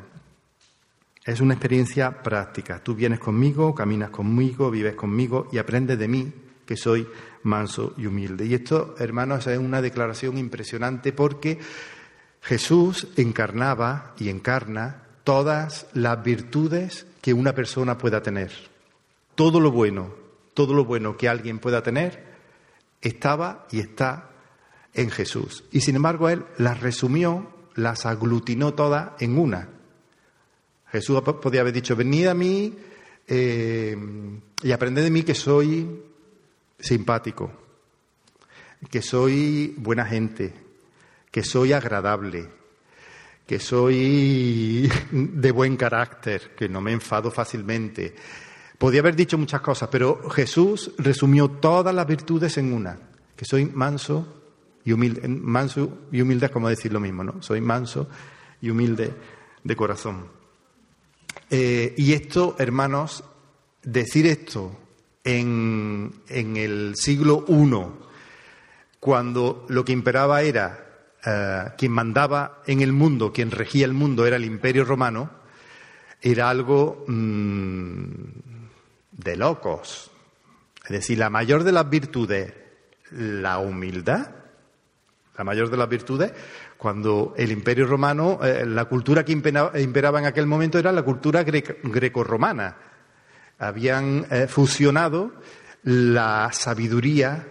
[1.25, 2.83] Es una experiencia práctica.
[2.83, 6.33] Tú vienes conmigo, caminas conmigo, vives conmigo y aprendes de mí,
[6.65, 7.07] que soy
[7.43, 8.47] manso y humilde.
[8.47, 11.59] Y esto, hermanos, es una declaración impresionante porque
[12.41, 18.51] Jesús encarnaba y encarna todas las virtudes que una persona pueda tener.
[19.35, 20.15] Todo lo bueno,
[20.59, 22.25] todo lo bueno que alguien pueda tener,
[23.01, 24.31] estaba y está
[24.93, 25.63] en Jesús.
[25.71, 29.69] Y sin embargo, Él las resumió, las aglutinó todas en una
[30.91, 32.75] Jesús podía haber dicho, venid a mí
[33.27, 33.97] eh,
[34.63, 36.03] y aprended de mí que soy
[36.79, 37.53] simpático,
[38.91, 40.55] que soy buena gente,
[41.31, 42.49] que soy agradable,
[43.47, 48.15] que soy de buen carácter, que no me enfado fácilmente.
[48.79, 52.99] Podía haber dicho muchas cosas, pero Jesús resumió todas las virtudes en una,
[53.35, 54.43] que soy manso
[54.85, 55.27] y humilde.
[55.27, 57.43] Manso y humilde es como decir lo mismo, ¿no?
[57.43, 58.09] Soy manso
[58.61, 59.13] y humilde
[59.65, 60.29] de corazón.
[61.51, 63.25] Eh, y esto, hermanos,
[63.83, 64.79] decir esto
[65.25, 67.71] en, el siglo I,
[69.01, 70.87] cuando lo que imperaba era
[71.27, 75.31] eh, quien mandaba en el mundo, quien regía el mundo era el imperio romano,
[76.21, 78.58] era algo mm,
[79.19, 80.11] de locos.
[80.85, 82.55] Es decir, la mayor de las virtudes,
[83.11, 84.31] la humildad,
[85.37, 86.33] la mayor de las virtudes,
[86.79, 91.43] cuando el Imperio Romano, eh, la cultura que imperaba en aquel momento era la cultura
[91.43, 92.77] grecorromana.
[93.59, 95.33] Habían eh, fusionado
[95.83, 97.47] la sabiduría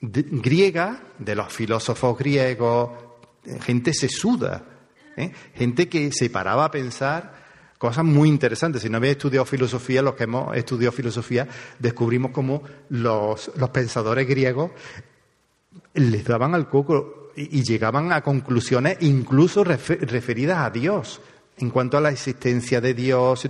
[0.00, 2.90] griega de los filósofos griegos,
[3.44, 4.64] eh, gente sesuda,
[5.54, 7.41] gente que se paraba a pensar
[7.82, 8.80] cosas muy interesantes.
[8.80, 11.48] Si no habéis estudiado filosofía, los que hemos estudiado filosofía,
[11.80, 14.70] descubrimos cómo los, pensadores griegos
[15.94, 21.20] les daban al coco y, llegaban a conclusiones incluso referidas a Dios,
[21.58, 23.48] en cuanto a la existencia de Dios,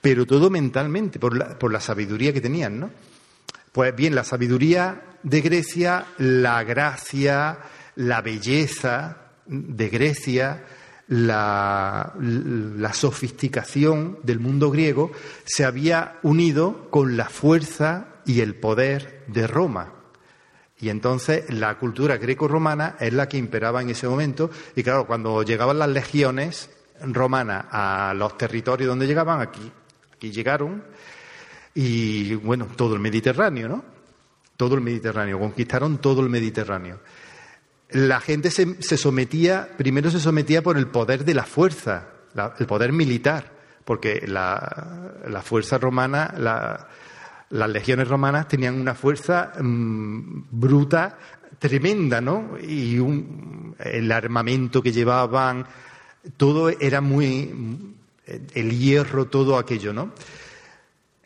[0.00, 2.90] pero todo mentalmente, por la, por la sabiduría que tenían, ¿no?
[3.70, 7.60] Pues bien, la sabiduría de Grecia, la gracia,
[7.94, 10.64] la belleza de Grecia,
[11.08, 12.12] la,
[12.92, 15.10] sofisticación del mundo griego
[15.44, 19.94] se había unido con la fuerza y el poder de Roma.
[20.80, 24.50] Y entonces la cultura greco-romana es la que imperaba en ese momento.
[24.76, 29.72] Y claro, cuando llegaban las legiones romanas a los territorios donde llegaban, aquí,
[30.14, 30.84] aquí llegaron,
[31.74, 33.84] y bueno, todo el Mediterráneo, ¿no?
[34.56, 37.00] Todo el Mediterráneo, conquistaron todo el Mediterráneo.
[37.90, 42.08] La gente se, sometía, primero se sometía por el poder de la fuerza,
[42.58, 43.52] el poder militar,
[43.84, 46.88] porque la, la fuerza romana, la,
[47.50, 51.16] las legiones romanas tenían una fuerza mm, bruta
[51.58, 52.58] tremenda, ¿no?
[52.60, 52.98] Y
[53.78, 55.66] el armamento que llevaban,
[56.36, 57.94] todo era muy.
[58.54, 60.12] el hierro, todo aquello, ¿no?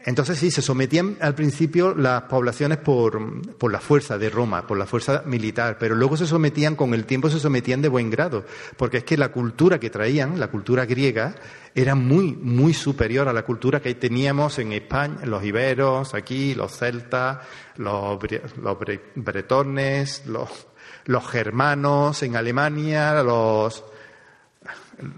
[0.04, 4.76] Entonces sí, se sometían al principio las poblaciones por, por, la fuerza de Roma, por
[4.76, 8.44] la fuerza militar, pero luego se sometían, con el tiempo se sometían de buen grado,
[8.76, 11.34] porque es que la cultura que traían, la cultura griega,
[11.74, 16.76] era muy, muy superior a la cultura que teníamos en España, los iberos, aquí, los
[16.76, 17.38] celtas,
[17.76, 18.18] los,
[18.60, 18.78] los
[19.14, 20.66] bretones, los,
[21.04, 23.84] los germanos en Alemania, los,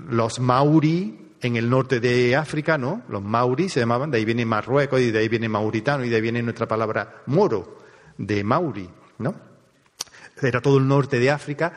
[0.08, 3.02] los mauri en el norte de África, ¿no?
[3.08, 6.16] Los mauri se llamaban, de ahí viene Marruecos y de ahí viene mauritano y de
[6.16, 7.80] ahí viene nuestra palabra moro,
[8.16, 9.34] de mauri, ¿no?
[10.40, 11.74] Era todo el norte de África.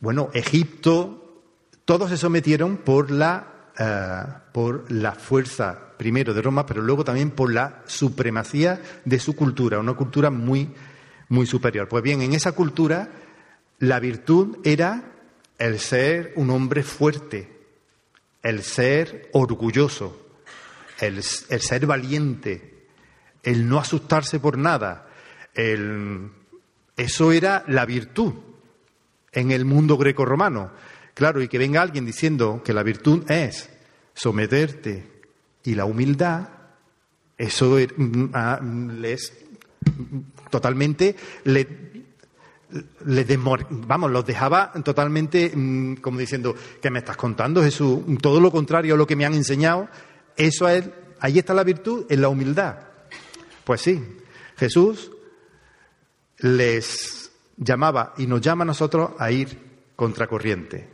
[0.00, 1.44] Bueno, Egipto,
[1.84, 7.32] todos se sometieron por la, eh, por la fuerza, primero de Roma, pero luego también
[7.32, 10.70] por la supremacía de su cultura, una cultura muy,
[11.28, 11.86] muy superior.
[11.86, 13.10] Pues bien, en esa cultura
[13.78, 15.12] la virtud era
[15.58, 17.55] el ser un hombre fuerte,
[18.46, 20.24] el ser orgulloso,
[21.00, 22.86] el, ser valiente,
[23.42, 25.08] el no asustarse por nada.
[26.96, 28.34] eso era la virtud
[29.32, 30.70] en el mundo greco-romano.
[31.14, 33.68] Claro, y que venga alguien diciendo que la virtud es
[34.14, 35.10] someterte
[35.64, 36.48] y la humildad,
[37.36, 38.60] eso er, mm, ah,
[43.04, 43.26] les
[43.70, 48.00] vamos, los dejaba totalmente mm, como diciendo, ¿qué me estás contando, Jesús?
[48.20, 49.88] Todo lo contrario a lo que me han enseñado,
[50.36, 50.88] eso es,
[51.20, 52.78] ahí está la virtud, en la humildad.
[53.64, 54.02] Pues sí,
[54.56, 55.10] Jesús
[56.38, 59.58] les llamaba y nos llama a nosotros a ir
[59.94, 60.88] contracorriente,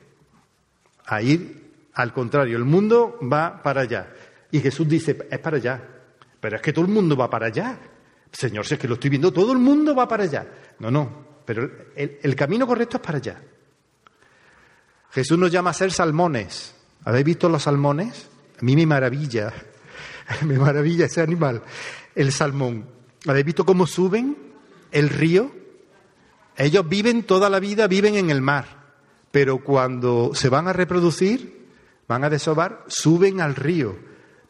[1.07, 2.57] a ir al contrario.
[2.57, 4.13] El mundo va para allá.
[4.51, 5.83] Y Jesús dice, es para allá.
[6.41, 7.79] Pero es que todo el mundo va para allá.
[8.31, 10.47] Señor, si es que lo estoy viendo, todo el mundo va para allá.
[10.79, 13.43] No, no, pero el, camino correcto es para allá.
[15.11, 16.75] Jesús nos llama a ser salmones.
[17.05, 18.29] ¿Habéis visto los salmones?
[18.61, 19.53] A mí me maravilla,
[20.43, 21.63] me maravilla ese animal,
[22.15, 22.89] el salmón.
[23.27, 24.37] ¿Habéis visto cómo suben
[24.91, 25.51] el río?
[26.57, 28.67] Ellos viven toda la vida, viven en el mar,
[29.31, 31.67] pero cuando se van a reproducir,
[32.07, 33.97] van a desovar, suben al río,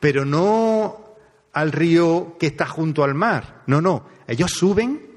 [0.01, 1.17] pero no
[1.53, 5.12] al río que está junto al mar, no, no, ellos suben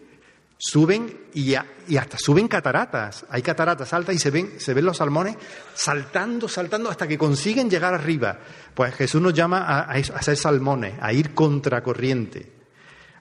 [0.57, 3.25] suben y, hasta suben cataratas.
[3.29, 5.37] Hay cataratas altas y se ven, se ven los salmones
[5.73, 8.39] saltando, saltando hasta que consiguen llegar arriba.
[8.73, 12.51] Pues Jesús nos llama a, a, ser salmones, a ir contracorriente,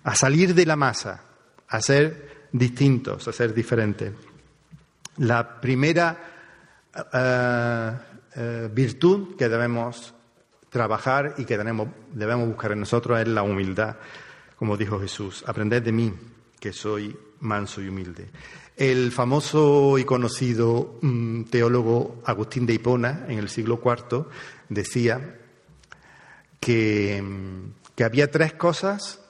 [0.04, 1.22] a salir de la masa,
[1.68, 4.12] a ser distintos, a ser diferentes.
[5.18, 6.18] La primera
[7.12, 7.92] eh,
[8.36, 10.14] eh, virtud que debemos
[10.70, 13.96] trabajar y que debemos, debemos buscar en nosotros es la humildad,
[14.56, 15.44] como dijo Jesús.
[15.46, 16.12] Aprended de mí,
[16.64, 18.30] que soy manso y humilde.
[18.74, 24.24] El famoso y conocido mm, teólogo Agustín de Hipona, en el siglo IV,
[24.70, 25.40] decía
[26.60, 29.20] que, mm, había tres cosas,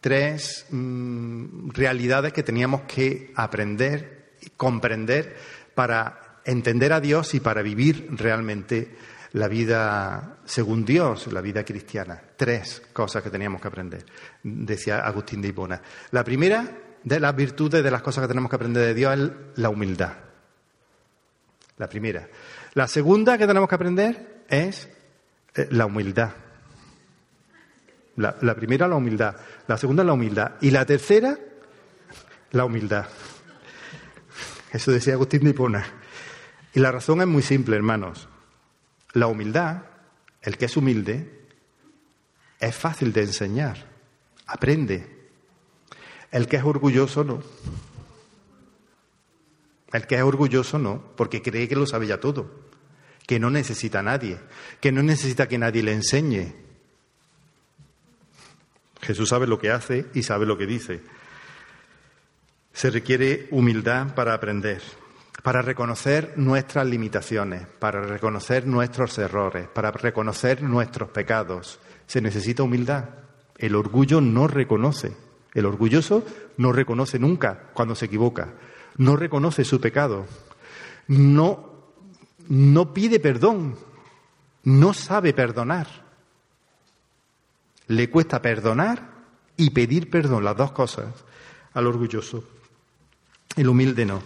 [0.00, 5.36] tres mm, realidades que teníamos que aprender y comprender
[5.76, 8.96] para entender a Dios y para vivir realmente
[9.34, 12.20] la vida según Dios, la vida cristiana.
[12.36, 14.06] Tres cosas que teníamos que aprender,
[14.42, 15.82] decía Agustín de Hipona.
[16.12, 16.70] La primera
[17.02, 20.12] de las virtudes, de las cosas que tenemos que aprender de Dios es la humildad.
[21.78, 22.28] La primera.
[22.74, 24.88] La segunda que tenemos que aprender es
[25.56, 26.30] eh, la humildad.
[28.16, 29.34] La, primera, la humildad.
[29.66, 30.52] La segunda, la humildad.
[30.60, 31.36] Y la tercera,
[32.52, 33.06] la humildad.
[34.70, 35.84] Eso decía Agustín de Hipona.
[36.72, 38.28] Y la razón es muy simple, hermanos.
[39.14, 39.82] La humildad,
[40.42, 41.46] el que es humilde,
[42.60, 43.86] es fácil de enseñar,
[44.46, 45.30] aprende.
[46.30, 47.42] El que es orgulloso no.
[49.92, 52.50] El que es orgulloso no, porque cree que lo sabe ya todo,
[53.26, 54.38] que no necesita a nadie,
[54.80, 56.52] que no necesita que nadie le enseñe.
[59.00, 61.02] Jesús sabe lo que hace y sabe lo que dice.
[62.72, 64.82] Se requiere humildad para aprender
[65.44, 71.78] para reconocer nuestras limitaciones, para reconocer nuestros errores, para reconocer nuestros pecados.
[72.06, 73.10] Se necesita humildad.
[73.58, 75.14] El orgullo no reconoce.
[75.52, 76.24] El orgulloso
[76.56, 78.54] no reconoce nunca cuando se equivoca.
[78.96, 80.24] No reconoce su pecado.
[81.08, 81.74] No,
[82.48, 83.76] no pide perdón.
[84.62, 85.88] No sabe perdonar.
[87.88, 89.10] Le cuesta perdonar
[89.58, 91.12] y pedir perdón, las dos cosas,
[91.74, 92.44] al orgulloso.
[93.56, 94.22] El humilde no.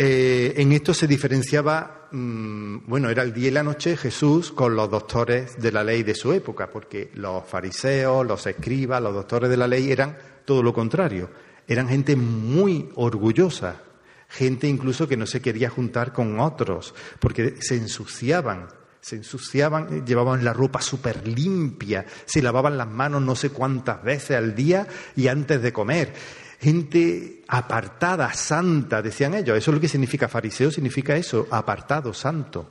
[0.00, 4.76] Eh, en esto se diferenciaba, mm, bueno, era el día y la noche Jesús con
[4.76, 9.50] los doctores de la ley de su época, porque los fariseos, los escribas, los doctores
[9.50, 11.30] de la ley eran todo lo contrario.
[11.66, 13.82] Eran gente muy orgullosa,
[14.28, 18.68] gente incluso que no se quería juntar con otros, porque se ensuciaban,
[19.00, 24.36] se ensuciaban, llevaban la ropa súper limpia, se lavaban las manos no sé cuántas veces
[24.36, 24.86] al día
[25.16, 26.14] y antes de comer.
[26.60, 29.56] Gente apartada, santa, decían ellos.
[29.56, 32.68] Eso es lo que significa fariseo, significa eso, apartado, santo.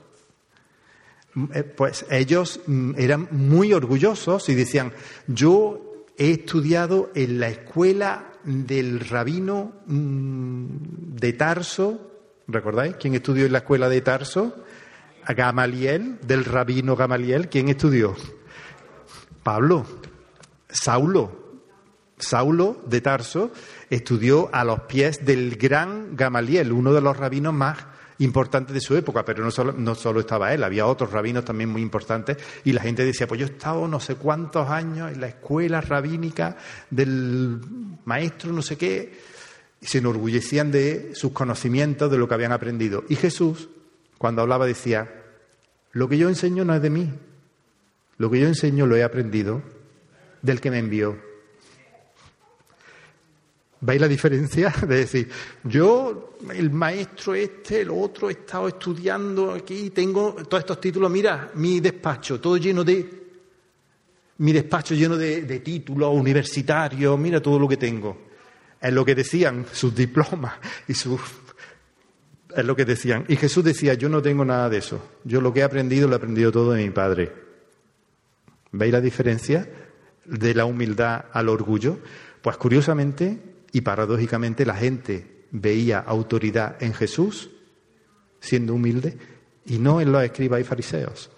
[1.54, 4.92] Eh, pues ellos mm, eran muy orgullosos y decían,
[5.26, 10.66] yo he estudiado en la escuela del rabino mm,
[11.16, 12.10] de Tarso,
[12.46, 12.96] ¿recordáis?
[12.96, 14.64] ¿Quién estudió en la escuela de Tarso?
[15.34, 17.48] Gamaliel, del rabino Gamaliel.
[17.48, 18.16] ¿Quién estudió?
[19.42, 19.84] Pablo.
[20.68, 21.48] Saulo.
[22.18, 23.52] Saulo de Tarso
[23.90, 27.78] estudió a los pies del gran Gamaliel, uno de los rabinos más
[28.18, 31.70] importantes de su época, pero no solo, no solo estaba él, había otros rabinos también
[31.70, 35.20] muy importantes y la gente decía, pues yo he estado no sé cuántos años en
[35.20, 36.56] la escuela rabínica
[36.90, 37.60] del
[38.04, 39.12] maestro no sé qué,
[39.80, 43.04] y se enorgullecían de sus conocimientos, de lo que habían aprendido.
[43.08, 43.68] Y Jesús,
[44.18, 45.08] cuando hablaba, decía,
[45.92, 47.12] lo que yo enseño no es de mí,
[48.16, 49.62] lo que yo enseño lo he aprendido
[50.42, 51.27] del que me envió.
[53.80, 54.72] ¿Veis la diferencia?
[54.86, 55.28] De decir,
[55.64, 61.50] yo, el maestro este, el otro, he estado estudiando aquí, tengo todos estos títulos, mira,
[61.54, 63.18] mi despacho, todo lleno de...
[64.38, 68.28] Mi despacho lleno de, de títulos universitarios, mira todo lo que tengo.
[68.80, 70.54] Es lo que decían sus diplomas
[70.86, 71.20] y sus...
[72.56, 73.24] Es lo que decían.
[73.28, 75.02] Y Jesús decía, yo no tengo nada de eso.
[75.24, 77.32] Yo lo que he aprendido lo he aprendido todo de mi Padre.
[78.70, 79.68] ¿Veis la diferencia
[80.24, 81.98] de la humildad al orgullo?
[82.40, 83.38] Pues curiosamente,
[83.72, 87.50] y paradójicamente la gente veía autoridad en Jesús,
[88.40, 89.18] siendo humilde,
[89.66, 91.30] y no en los escribas y fariseos.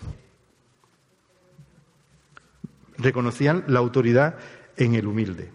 [2.99, 4.37] Reconocían la autoridad
[4.77, 5.51] en el humilde.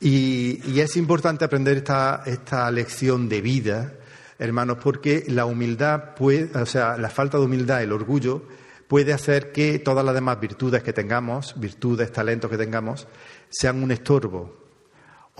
[0.00, 3.94] Y, es importante aprender esta, esta lección de vida,
[4.38, 8.46] hermanos, porque la humildad puede, o sea, la falta de humildad, el orgullo,
[8.88, 13.06] puede hacer que todas las demás virtudes que tengamos, virtudes, talentos que tengamos,
[13.48, 14.61] sean un estorbo,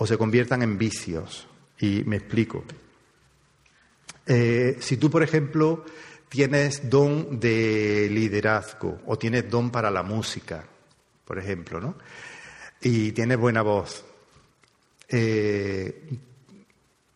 [0.03, 1.47] o se conviertan en vicios.
[1.79, 2.65] Y me explico.
[4.25, 5.85] Eh, si tú, por ejemplo,
[6.27, 10.65] tienes don de liderazgo o tienes don para la música,
[11.23, 11.95] por ejemplo, ¿no?
[12.81, 14.03] Y tienes buena voz,
[15.07, 16.19] eh,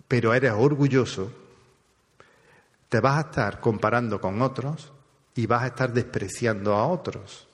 [0.08, 1.30] pero eres orgulloso,
[2.88, 4.94] te vas a estar comparando con otros
[5.36, 7.50] y vas a estar despreciando a otros,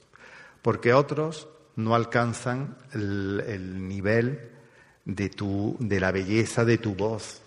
[0.61, 4.52] porque otros no alcanzan el, el nivel
[5.05, 7.41] de, tu, de la belleza de tu voz.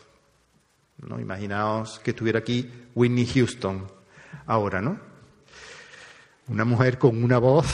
[0.99, 1.21] ¿no?
[1.21, 3.87] Imaginaos que estuviera aquí Whitney Houston
[4.47, 4.99] ahora, ¿no?
[6.49, 7.67] Una mujer con una voz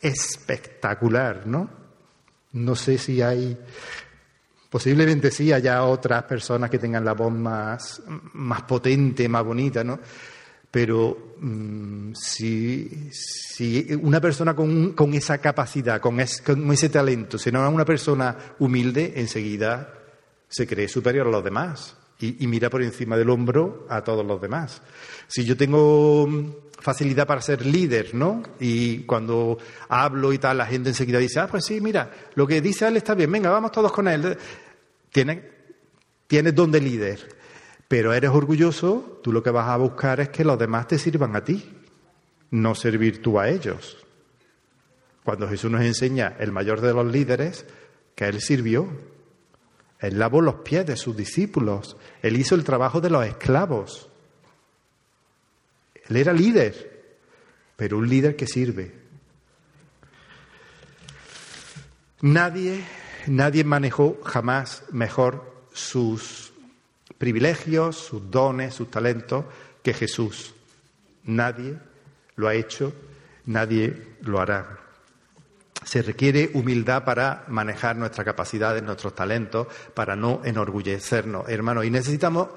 [0.00, 1.68] espectacular, ¿no?
[2.52, 3.58] No sé si hay,
[4.70, 8.02] posiblemente sí haya otras personas que tengan la voz más,
[8.34, 9.98] más potente, más bonita, ¿no?
[10.74, 13.06] Pero mm, si,
[14.02, 19.94] una persona con, esa capacidad, con, ese talento, si no es una persona humilde, enseguida
[20.48, 24.40] se cree superior a los demás y, mira por encima del hombro a todos los
[24.40, 24.82] demás.
[25.28, 26.50] Si yo tengo mm,
[26.80, 28.42] facilidad para ser líder, ¿no?
[28.58, 29.58] Y cuando
[29.88, 32.96] hablo y tal, la gente enseguida dice, ah, pues sí, mira, lo que dice él
[32.96, 34.36] está bien, venga, vamos todos con él.
[35.12, 35.38] Tienes,
[36.26, 37.43] tienes don de líder
[37.88, 41.36] pero eres orgulloso, tú lo que vas a buscar es que los demás te sirvan
[41.36, 41.70] a ti,
[42.50, 43.98] no servir tú a ellos.
[45.24, 47.66] Cuando Jesús nos enseña, el mayor de los líderes,
[48.14, 48.88] que Él sirvió.
[49.98, 54.08] Él lavó los pies de sus discípulos, Él hizo el trabajo de los esclavos.
[56.08, 57.16] Él era líder,
[57.76, 58.94] pero un líder que sirve.
[62.20, 62.84] Nadie,
[63.26, 66.53] nadie manejó jamás mejor sus
[67.18, 69.44] privilegios, sus dones, sus talentos
[69.82, 70.54] que Jesús.
[71.24, 71.76] Nadie
[72.36, 72.92] lo ha hecho,
[73.46, 74.78] nadie lo hará.
[75.84, 81.84] Se requiere humildad para manejar nuestras capacidades, nuestros talentos, para no enorgullecernos, hermanos.
[81.84, 82.48] Y necesitamos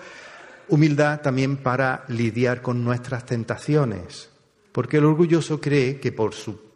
[0.70, 4.30] humildad también para lidiar con nuestras tentaciones,
[4.72, 6.68] porque el orgulloso cree que por su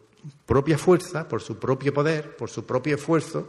[0.45, 3.47] propia fuerza, por su propio poder, por su propio esfuerzo,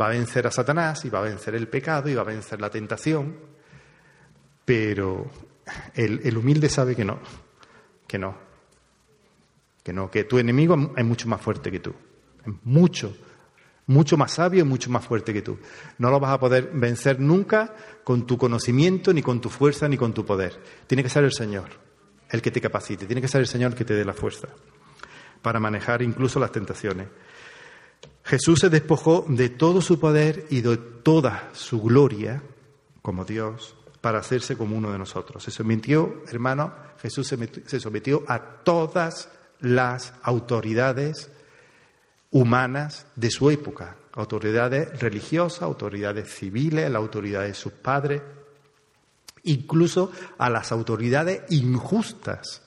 [0.00, 2.60] va a vencer a Satanás y va a vencer el pecado y va a vencer
[2.60, 3.53] la tentación.
[4.64, 5.30] Pero
[5.94, 7.18] el, humilde sabe que no,
[8.06, 8.36] que no,
[9.82, 11.94] que no, que tu enemigo es mucho más fuerte que tú,
[12.64, 13.16] mucho,
[13.86, 15.58] mucho más sabio y mucho más fuerte que tú.
[15.98, 19.96] No lo vas a poder vencer nunca con tu conocimiento, ni con tu fuerza, ni
[19.96, 20.58] con tu poder.
[20.86, 21.84] Tiene que ser el Señor
[22.30, 24.48] el que te capacite, tiene que ser el Señor que te dé la fuerza
[25.40, 27.08] para manejar incluso las tentaciones.
[28.24, 32.42] Jesús se despojó de todo su poder y de toda su gloria
[33.02, 33.73] como Dios
[34.04, 35.42] para hacerse como uno de nosotros.
[35.42, 37.26] Se sometió, hermano, Jesús
[37.64, 39.30] se sometió a todas
[39.60, 41.30] las autoridades
[42.30, 48.20] humanas de su época, autoridades religiosas, autoridades civiles, la autoridad de sus padres,
[49.44, 52.60] incluso a las autoridades injustas,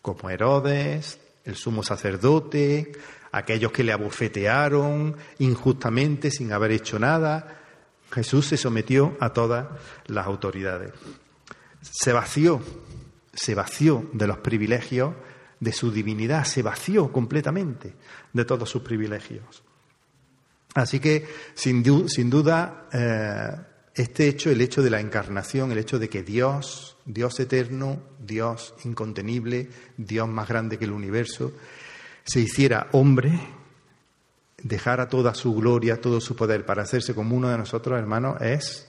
[0.00, 2.92] como Herodes, el sumo sacerdote,
[3.32, 7.57] aquellos que le abofetearon injustamente sin haber hecho nada.
[8.10, 9.66] Jesús se sometió a todas
[10.06, 10.92] las autoridades.
[11.80, 12.62] Se vació,
[13.32, 15.14] se vació de los privilegios
[15.60, 17.94] de su divinidad, se vació completamente
[18.32, 19.62] de todos sus privilegios.
[20.74, 23.50] Así que, sin, duda, eh,
[23.94, 28.74] este hecho, el hecho de la encarnación, el hecho de que Dios, Dios eterno, Dios
[28.84, 31.52] incontenible, Dios más grande que el universo,
[32.24, 33.40] se hiciera hombre,
[34.62, 38.88] dejara toda su gloria, todo su poder para hacerse como uno de nosotros, hermanos, es,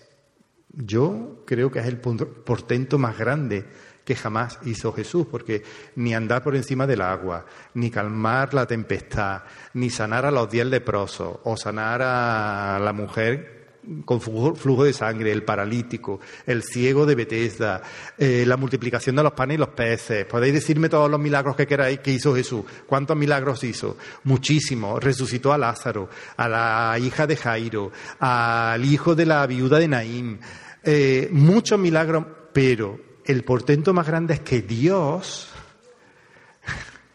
[0.73, 3.65] yo creo que es el portento más grande
[4.03, 5.63] que jamás hizo Jesús, porque
[5.95, 7.45] ni andar por encima del agua,
[7.75, 9.43] ni calmar la tempestad,
[9.73, 13.58] ni sanar a los diez leprosos, o sanar a la mujer
[14.05, 17.81] con flujo de sangre, el paralítico, el ciego de Bethesda,
[18.17, 20.25] eh, la multiplicación de los panes y los peces.
[20.25, 22.63] Podéis decirme todos los milagros que queráis que hizo Jesús.
[22.85, 23.97] ¿Cuántos milagros hizo?
[24.23, 25.03] Muchísimos.
[25.03, 30.39] Resucitó a Lázaro, a la hija de Jairo, al hijo de la viuda de Naín.
[30.83, 35.49] Eh, muchos milagros, pero el portento más grande es que Dios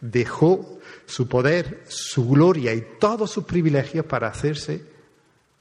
[0.01, 4.94] dejó su poder, su gloria y todos sus privilegios para hacerse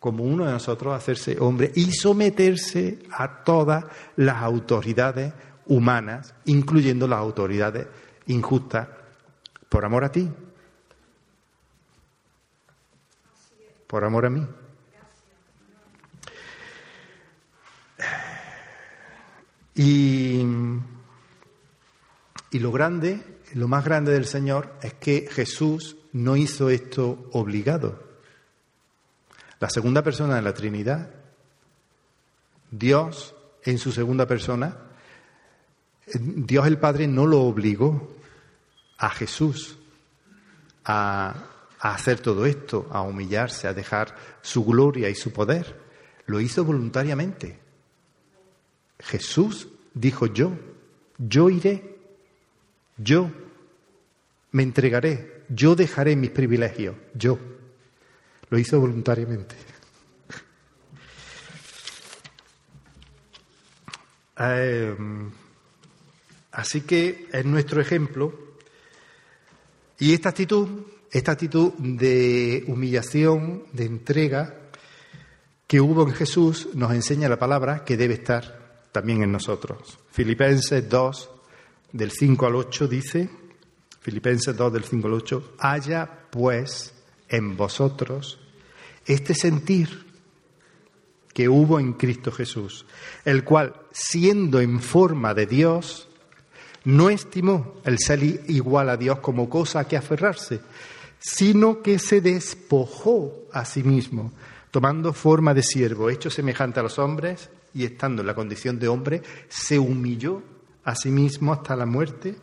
[0.04, 3.86] como uno de nosotros, hacerse hombre y someterse a todas
[4.16, 5.32] las autoridades
[5.64, 7.86] humanas, incluyendo las autoridades
[8.26, 8.86] injustas,
[9.66, 10.28] por amor a ti,
[13.86, 14.46] por amor a mí.
[19.74, 20.44] Y,
[22.52, 23.22] lo grande,
[23.54, 28.13] lo más grande del Señor es que Jesús no hizo esto obligado.
[29.64, 31.08] La segunda persona de la Trinidad,
[32.70, 34.76] Dios en su segunda persona,
[36.12, 38.14] Dios el Padre no lo obligó
[38.98, 39.78] a Jesús
[40.84, 41.46] a,
[41.78, 45.80] hacer todo esto, a humillarse, a dejar su gloria y su poder.
[46.26, 47.58] Lo hizo voluntariamente.
[49.00, 50.58] Jesús dijo yo,
[51.16, 51.96] yo iré,
[52.98, 53.30] yo
[54.52, 57.53] me entregaré, yo dejaré mis privilegios, yo.
[58.54, 59.56] Lo hizo voluntariamente.
[64.36, 65.28] Em,
[66.52, 68.32] así que es nuestro ejemplo.
[69.98, 70.68] Y esta actitud,
[71.10, 74.54] esta actitud de humillación, de entrega
[75.66, 79.98] que hubo en Jesús, nos enseña la palabra que debe estar también en nosotros.
[80.12, 81.30] Filipenses 2,
[81.90, 83.28] del 5 al 8 dice,
[84.00, 86.94] Filipenses 2, del 5 al 8, haya pues
[87.28, 88.38] en vosotros
[89.06, 90.04] este sentir
[91.32, 92.86] que hubo en Cristo Jesús,
[93.24, 96.08] el cual, siendo en forma de Dios,
[96.84, 100.60] no estimó el ser igual a Dios como cosa a que aferrarse,
[101.18, 104.32] sino que se despojó a sí mismo,
[104.70, 108.88] tomando forma de siervo, hecho semejante a los hombres, y estando en la condición de
[108.88, 110.42] hombre, se humilló
[110.84, 112.36] a sí mismo hasta la muerte,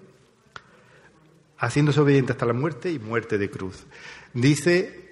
[1.58, 3.86] haciéndose obediente hasta la muerte y muerte de cruz.
[4.34, 5.11] Dice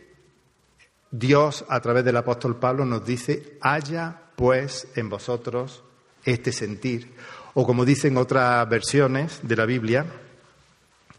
[1.11, 5.83] Dios a través del apóstol Pablo, nos dice, haya pues en vosotros
[6.23, 7.11] este sentir,
[7.53, 10.05] o como dicen otras versiones de la Biblia,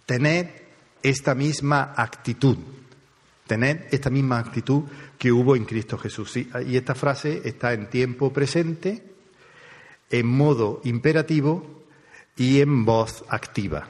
[0.06, 0.48] tened
[1.02, 2.56] esta misma actitud,
[3.46, 4.84] tened esta misma actitud
[5.18, 6.36] que hubo en Cristo Jesús.
[6.36, 9.04] y esta frase está en tiempo presente,
[10.08, 11.84] en modo imperativo
[12.36, 13.88] y en voz activa.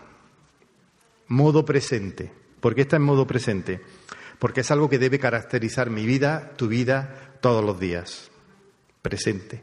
[1.29, 2.33] Modo presente.
[2.61, 3.81] ¿Por qué está en modo presente?
[4.41, 8.33] Porque es algo que debe caracterizar mi vida, tu vida, todos los días.
[9.03, 9.63] Presente.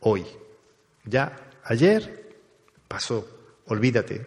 [0.00, 0.26] Hoy.
[1.04, 2.34] Ya ayer
[2.88, 3.28] pasó.
[3.66, 4.26] Olvídate.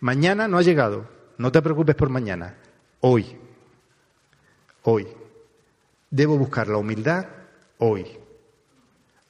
[0.00, 1.08] Mañana no ha llegado.
[1.38, 2.56] No te preocupes por mañana.
[3.00, 3.36] Hoy.
[4.82, 5.06] Hoy.
[6.10, 7.26] Debo buscar la humildad
[7.78, 8.06] hoy.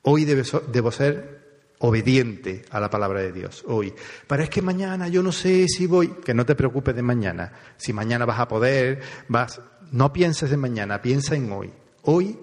[0.03, 1.41] Hoy debo ser
[1.84, 3.92] obediente a la palabra de Dios, hoy.
[4.26, 7.52] Pero es que mañana yo no sé si voy, que no te preocupes de mañana.
[7.76, 9.60] Si mañana vas a poder, vas,
[9.90, 11.72] no pienses en mañana, piensa en hoy.
[12.02, 12.38] Hoy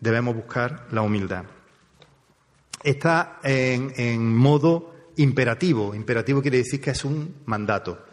[0.00, 1.44] debemos buscar la humildad.
[2.82, 5.94] Está en, en modo imperativo.
[5.94, 8.06] Imperativo quiere decir que es un mandato.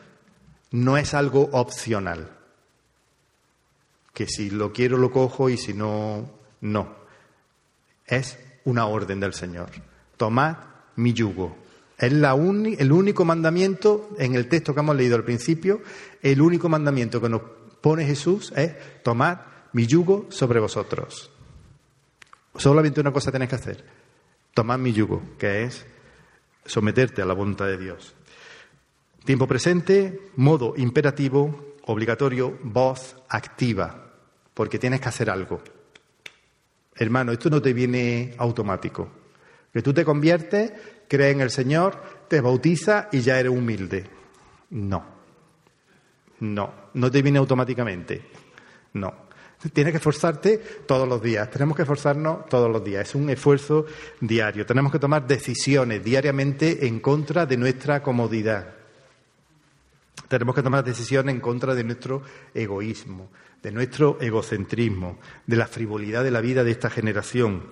[0.72, 2.38] No es algo opcional
[4.14, 6.96] que si lo quiero lo cojo y si no, no.
[8.06, 9.70] Es una orden del Señor.
[10.18, 10.58] Tomad
[10.98, 11.56] mi yugo.
[11.98, 15.82] Es la el único mandamiento, en el texto que hemos leído al principio,
[16.22, 17.42] el único mandamiento que nos
[17.82, 19.40] pone Jesús es tomad
[19.74, 21.32] mi yugo sobre vosotros.
[22.56, 23.86] Solamente una cosa tenéis que hacer,
[24.54, 25.86] tomad mi yugo, que es
[26.66, 28.14] someterte a la voluntad de Dios.
[29.26, 34.14] Tiempo presente, modo imperativo, obligatorio, voz activa,
[34.54, 35.62] porque tienes que hacer algo.
[36.96, 39.10] Hermano, esto no te viene automático.
[39.78, 40.72] Que tú te conviertes,
[41.08, 44.10] crees en el Señor, te bautiza y ya eres humilde.
[44.72, 45.06] No.
[46.40, 48.24] No, no te viene automáticamente.
[48.94, 49.14] No.
[49.72, 50.58] Tienes que esforzarte
[50.88, 51.52] todos los días.
[51.52, 53.08] Tenemos que esforzarnos todos los días.
[53.08, 53.86] Es un esfuerzo
[54.20, 54.66] diario.
[54.66, 58.74] Tenemos que tomar decisiones diariamente en contra de nuestra comodidad.
[60.28, 62.24] Tenemos que tomar decisiones en contra de nuestro
[62.56, 63.30] egoísmo,
[63.62, 67.66] de nuestro egocentrismo, de la frivolidad de la vida de esta generación,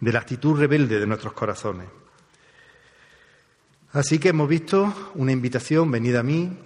[0.00, 1.88] de la actitud rebelde de nuestros corazones.
[3.92, 6.58] Así que hemos visto una invitación, venid a mí,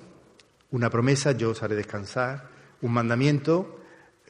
[0.70, 2.49] una promesa, yo os haré descansar,
[2.81, 3.81] un mandamiento,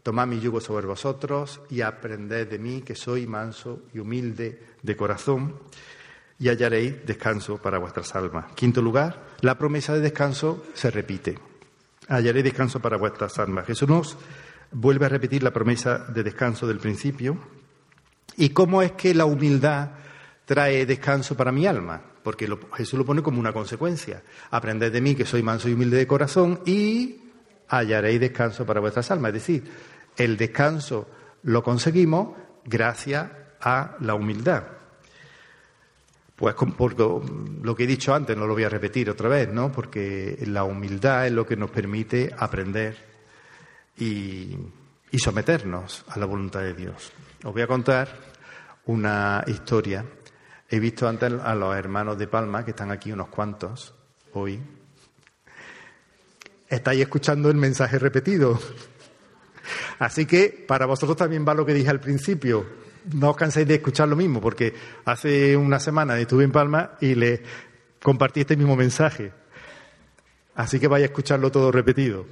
[0.02, 4.96] tomad mi yugo sobre vosotros y aprended de mí, que soy manso y humilde de
[4.96, 5.54] corazón,
[6.38, 8.52] y hallaréis descanso para vuestras almas.
[8.54, 11.38] Quinto lugar, la promesa de descanso se repite.
[12.08, 13.66] Hallaréis descanso para vuestras almas.
[13.66, 14.16] Jesús nos
[14.70, 17.38] vuelve a repetir la promesa de descanso del principio.
[18.40, 19.90] ¿Y cómo es que la humildad
[20.44, 22.00] trae descanso para mi alma?
[22.22, 24.22] Porque Jesús lo pone como una consecuencia.
[24.52, 27.20] Aprended de mí que soy manso y humilde de corazón y
[27.68, 29.30] hallaréis descanso para vuestras almas.
[29.30, 29.64] Es decir,
[30.16, 31.08] el descanso
[31.42, 33.28] lo conseguimos gracias
[33.60, 34.62] a la humildad.
[36.36, 36.54] Pues
[37.62, 39.72] lo que he dicho antes, no lo voy a repetir otra vez, ¿no?
[39.72, 42.96] Porque la humildad es lo que nos permite aprender
[43.96, 44.56] y
[45.18, 47.12] someternos a la voluntad de Dios.
[47.44, 48.08] Os voy a contar
[48.86, 50.04] una historia.
[50.68, 53.94] He visto antes a los hermanos de Palma, que están aquí unos cuantos
[54.32, 54.60] hoy.
[56.68, 58.58] Estáis escuchando el mensaje repetido.
[59.98, 62.66] Así que para vosotros también va lo que dije al principio
[63.12, 64.74] no os canséis de escuchar lo mismo, porque
[65.04, 67.42] hace una semana estuve en Palma y le
[68.02, 69.32] compartí este mismo mensaje.
[70.54, 72.26] Así que vaya a escucharlo todo repetido.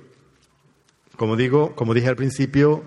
[1.16, 2.84] Como digo, como dije al principio,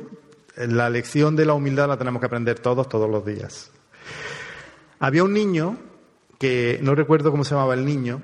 [0.67, 3.71] la lección de la humildad la tenemos que aprender todos, todos los días.
[4.99, 5.77] Había un niño
[6.37, 8.21] que no recuerdo cómo se llamaba el niño,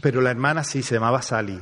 [0.00, 1.60] pero la hermana sí se llamaba Sally.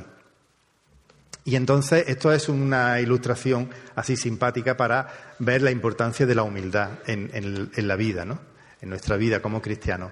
[1.43, 6.99] Y entonces esto es una ilustración así simpática para ver la importancia de la humildad
[7.07, 8.39] en, la vida, ¿no?
[8.79, 10.11] En nuestra vida como cristianos.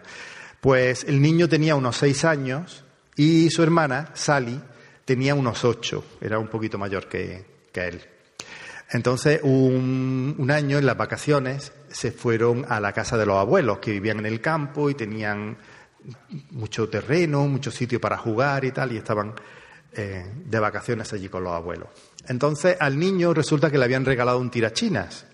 [0.59, 2.83] Pues el niño tenía unos seis años
[3.15, 4.59] y su hermana, Sally,
[5.05, 8.01] tenía unos ocho, era un poquito mayor que, él.
[8.91, 13.91] Entonces, un, año en las vacaciones se fueron a la casa de los abuelos que
[13.91, 15.57] vivían en el campo y tenían
[16.51, 19.33] mucho terreno, mucho sitio para jugar y tal, y estaban
[19.93, 21.89] eh, de vacaciones allí con los abuelos.
[22.27, 25.25] Entonces al niño resulta que le habían regalado un tirachinas.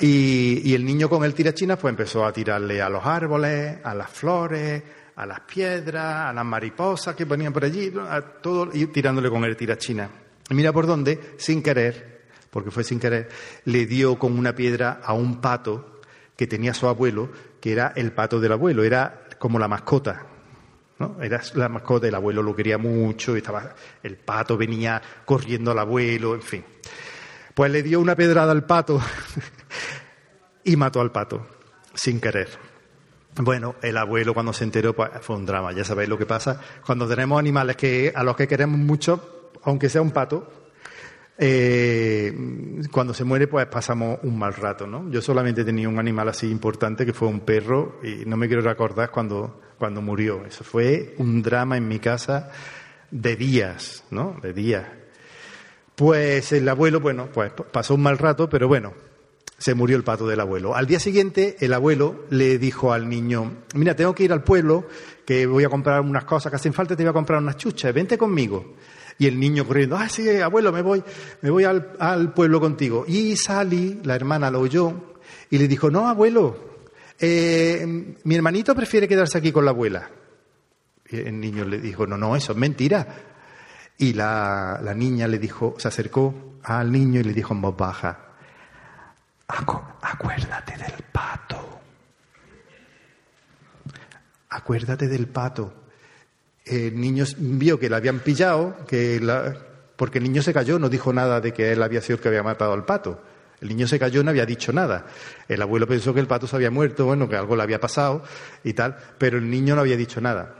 [0.00, 3.94] Y, y el niño con el tirachinas pues empezó a tirarle a los árboles, a
[3.94, 4.82] las flores,
[5.14, 9.44] a las piedras, a las mariposas que venían por allí, a todo, y tirándole con
[9.44, 10.21] el tirachinas.
[10.50, 13.28] Mira por dónde, sin querer, porque fue sin querer,
[13.64, 16.00] le dio con una piedra a un pato
[16.36, 17.30] que tenía su abuelo,
[17.60, 20.26] que era el pato del abuelo, era como la mascota.
[21.20, 26.34] Era la mascota, el abuelo lo quería mucho, estaba, el pato venía corriendo al abuelo,
[26.34, 26.64] en fin.
[27.54, 29.00] Pues le dio una pedrada al pato
[30.64, 31.46] y mató al pato,
[31.94, 32.48] sin querer.
[33.36, 36.60] Bueno, el abuelo cuando se enteró, pues fue un drama, ya sabéis lo que pasa.
[36.84, 40.48] Cuando tenemos animales que, a los que queremos mucho, aunque sea un pato,
[41.38, 42.32] eh,
[42.90, 45.10] cuando se muere, pues pasamos un mal rato, ¿no?
[45.10, 48.62] Yo solamente tenía un animal así importante que fue un perro y no me quiero
[48.62, 50.44] recordar cuando, cuando murió.
[50.44, 52.50] Eso fue un drama en mi casa
[53.10, 54.36] de días, ¿no?
[54.42, 54.86] De días.
[55.94, 58.92] Pues el abuelo, bueno, pues pasó un mal rato, pero bueno,
[59.58, 60.74] se murió el pato del abuelo.
[60.74, 64.86] Al día siguiente, el abuelo le dijo al niño, mira, tengo que ir al pueblo,
[65.24, 67.94] que voy a comprar unas cosas que hacen falta, te voy a comprar unas chuchas,
[67.94, 68.74] vente conmigo.
[69.22, 71.00] Y el niño corriendo, ah, sí, abuelo, me voy,
[71.42, 73.04] me voy al, pueblo contigo.
[73.06, 75.14] Y Sally, la hermana, lo oyó
[75.48, 76.80] y le dijo, no, abuelo,
[77.20, 80.10] eh, mi hermanito prefiere quedarse aquí con la abuela.
[81.08, 83.06] Y el niño le dijo, no, no, eso es mentira.
[83.96, 87.76] Y la, la niña le dijo, se acercó al niño y le dijo en voz
[87.76, 88.26] baja,
[89.46, 91.80] acuérdate del pato.
[94.48, 95.81] Acuérdate del pato
[96.64, 99.56] el niño vio que la habían pillado, que la,
[99.96, 102.28] porque el niño se cayó, no dijo nada de que él había sido el que
[102.28, 103.20] había matado al pato.
[103.60, 105.06] El niño se cayó no había dicho nada.
[105.46, 108.24] El abuelo pensó que el pato se había muerto, bueno, que algo le había pasado
[108.64, 110.56] y tal, pero el niño no había dicho nada.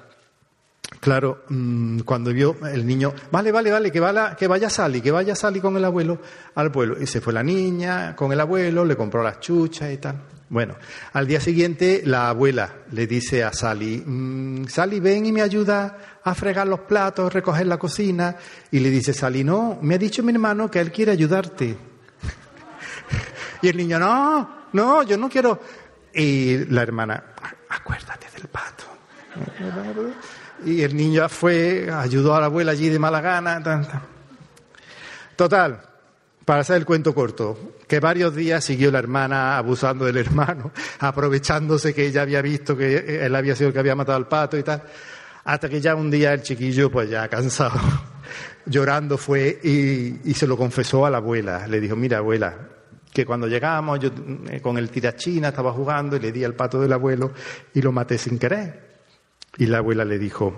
[1.01, 5.11] Claro, mm, cuando vio el niño, vale, vale, vale, que, vaya, que vaya Sally, que
[5.11, 6.21] vaya Sally con el abuelo
[6.55, 6.97] al pueblo.
[7.01, 10.23] Y se fue la niña con el abuelo, le compró las chuchas y tal.
[10.53, 10.77] Bueno,
[11.15, 16.21] al día siguiente la abuela le dice a Sally, mmm, Sally, ven y me ayuda
[16.23, 18.37] a fregar los platos, recoger la cocina.
[18.71, 21.75] Y le dice Sally, no, me ha dicho mi hermano que él quiere ayudarte.
[23.63, 25.59] y el niño, no, no, yo no quiero.
[26.13, 27.25] Y la hermana,
[27.71, 28.85] acuérdate del pato.
[30.67, 33.89] Y el niño fue, ayudó a la abuela allí de mala gana.
[35.35, 35.81] Total,
[36.45, 41.95] para hacer el cuento corto, que varios días siguió la hermana abusando del hermano, aprovechándose
[41.95, 44.62] que ella había visto que él había sido el que había matado al pato y
[44.62, 44.82] tal,
[45.45, 47.80] hasta que ya un día el chiquillo, pues ya cansado,
[48.66, 51.66] llorando fue y, y se lo confesó a la abuela.
[51.66, 52.57] Le dijo, mira abuela,
[53.12, 54.11] que cuando llegamos yo
[54.51, 57.32] eh, con el tirachina estaba jugando y le di al pato del abuelo
[57.74, 58.90] y lo maté sin querer.
[59.59, 60.55] Y la abuela le dijo,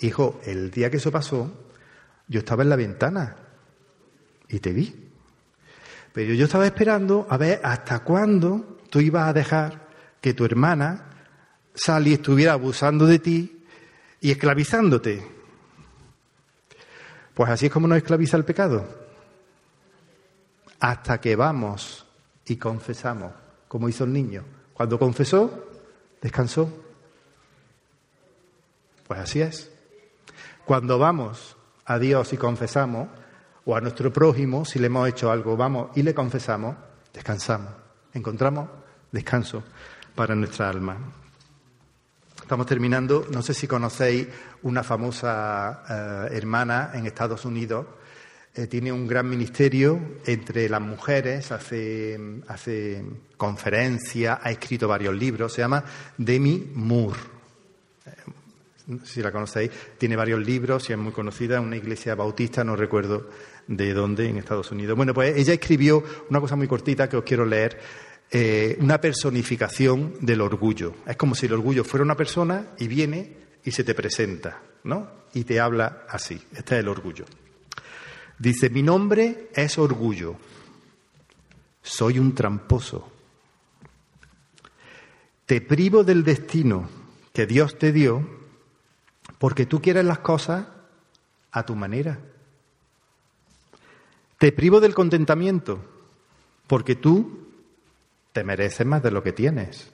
[0.00, 1.50] hijo, el día que eso pasó,
[2.28, 3.41] yo estaba en la ventana
[4.52, 4.94] y te vi.
[6.12, 9.88] Pero yo estaba esperando a ver hasta cuándo tú ibas a dejar
[10.20, 11.08] que tu hermana
[11.74, 13.64] Sally estuviera abusando de ti
[14.20, 15.26] y esclavizándote.
[17.34, 18.86] Pues así es como nos esclaviza el pecado.
[20.78, 22.04] Hasta que vamos
[22.44, 23.32] y confesamos,
[23.68, 24.44] como hizo el niño.
[24.74, 25.66] Cuando confesó,
[26.20, 26.70] descansó.
[29.06, 29.70] Pues así es.
[30.66, 33.08] Cuando vamos a Dios y confesamos,
[33.64, 36.76] o a nuestro prójimo, si le hemos hecho algo, vamos y le confesamos,
[37.12, 37.70] descansamos.
[38.14, 38.68] Encontramos
[39.10, 39.62] descanso
[40.14, 40.98] para nuestra alma.
[42.40, 43.26] Estamos terminando.
[43.30, 44.26] No sé si conocéis
[44.62, 47.86] una famosa eh, hermana en Estados Unidos.
[48.54, 53.02] Eh, tiene un gran ministerio entre las mujeres, hace, hace
[53.38, 55.54] conferencias, ha escrito varios libros.
[55.54, 55.82] Se llama
[56.18, 57.32] Demi Moore
[59.04, 63.28] si la conocéis, tiene varios libros y es muy conocida, una iglesia bautista, no recuerdo
[63.66, 64.96] de dónde, en Estados Unidos.
[64.96, 67.78] Bueno, pues ella escribió una cosa muy cortita que os quiero leer,
[68.30, 70.94] eh, una personificación del orgullo.
[71.06, 75.08] Es como si el orgullo fuera una persona y viene y se te presenta, ¿no?
[75.34, 76.40] Y te habla así.
[76.52, 77.24] Este es el orgullo.
[78.38, 80.36] Dice, mi nombre es orgullo.
[81.82, 83.12] Soy un tramposo.
[85.46, 86.88] Te privo del destino
[87.32, 88.26] que Dios te dio
[89.38, 90.66] porque tú quieres las cosas
[91.50, 92.18] a tu manera.
[94.42, 95.78] Te privo del contentamiento
[96.66, 97.46] porque tú
[98.32, 99.88] te mereces más de lo que tienes.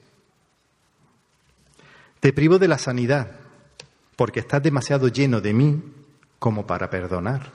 [2.18, 3.30] Te privo de la sanidad
[4.16, 5.82] porque estás demasiado lleno de mí
[6.38, 7.53] como para perdonar.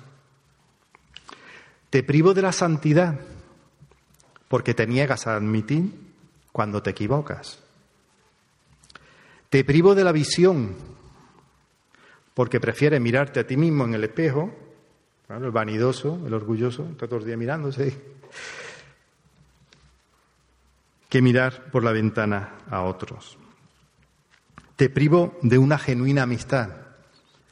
[1.90, 3.20] Te privo de la santidad
[4.48, 5.90] porque te niegas a admitir
[6.52, 7.58] cuando te equivocas.
[9.50, 10.76] Te privo de la visión
[12.36, 14.63] porque prefiere mirarte a ti mismo en el espejo,
[15.30, 17.98] el vanidoso, el orgulloso, está todos los días mirándose,
[21.10, 23.38] que mirar por la ventana a otros.
[24.76, 26.70] Te privo de una genuina amistad,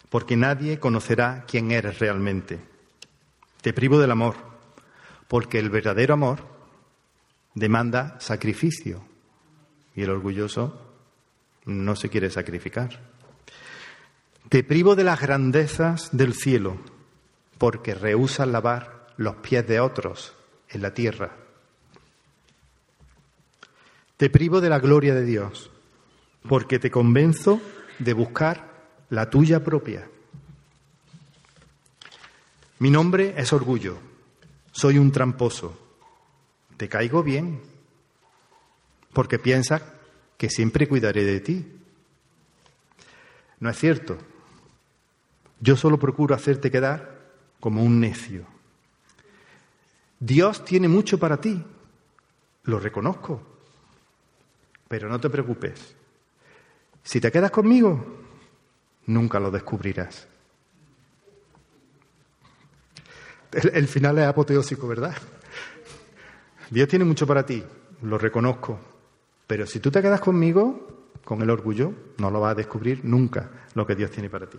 [0.10, 2.60] porque nadie conocerá quién eres realmente.
[3.62, 4.36] Te privo del amor,
[5.28, 6.40] porque el verdadero amor
[7.54, 9.04] demanda sacrificio
[9.96, 10.82] y el orgulloso
[11.66, 13.00] no se quiere sacrificar.
[14.50, 16.78] Te privo de las grandezas del cielo,
[17.62, 20.34] porque rehusas lavar los pies de otros
[20.68, 21.38] en la tierra.
[24.18, 25.70] Te privo de la gloria de Dios,
[26.50, 27.62] porque te convenzo
[28.00, 28.68] de buscar
[29.12, 30.10] la tuya propia.
[32.80, 34.00] Mi nombre es orgullo,
[34.72, 35.78] soy un tramposo,
[36.78, 37.62] te caigo bien,
[39.14, 39.84] porque piensas
[40.36, 41.72] que siempre cuidaré de ti.
[43.60, 44.18] No es cierto,
[45.60, 47.21] yo solo procuro hacerte quedar
[47.62, 48.46] como un necio.
[50.20, 51.64] Dios tiene mucho para ti,
[52.64, 53.42] lo reconozco,
[54.90, 55.96] pero no te preocupes.
[57.04, 58.20] Si te quedas conmigo,
[59.06, 60.28] nunca lo descubrirás.
[63.52, 65.16] El, final es apoteósico, ¿verdad?
[66.70, 67.64] Dios tiene mucho para ti,
[68.02, 68.80] lo reconozco,
[69.46, 73.50] pero si tú te quedas conmigo, con el orgullo, no lo vas a descubrir nunca
[73.76, 74.58] lo que Dios tiene para ti.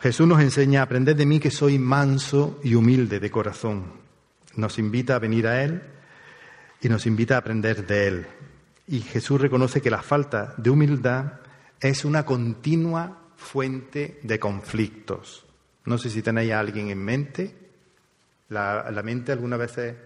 [0.00, 3.92] Jesús nos enseña, a aprender de mí que soy manso y humilde de corazón.
[4.54, 5.82] Nos invita a venir a Él
[6.80, 8.26] y nos invita a aprender de Él.
[8.86, 11.40] Y Jesús reconoce que la falta de humildad
[11.80, 15.44] es una continua fuente de conflictos.
[15.84, 17.54] No sé si tenéis a alguien en mente
[18.48, 19.96] La, mente algunas veces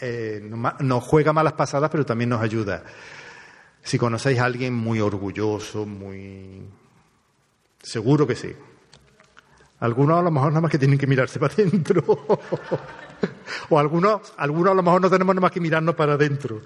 [0.00, 0.40] eh,
[0.80, 2.84] nos juega malas pasadas, pero también nos ayuda.
[3.82, 6.68] Si conocéis a alguien muy orgulloso, muy...
[7.86, 8.52] Seguro que sí.
[9.78, 12.02] Algunos a lo mejor nada más que tienen que mirarse para adentro.
[13.68, 16.62] o algunos, algunos a lo mejor no tenemos nada más que mirarnos para adentro.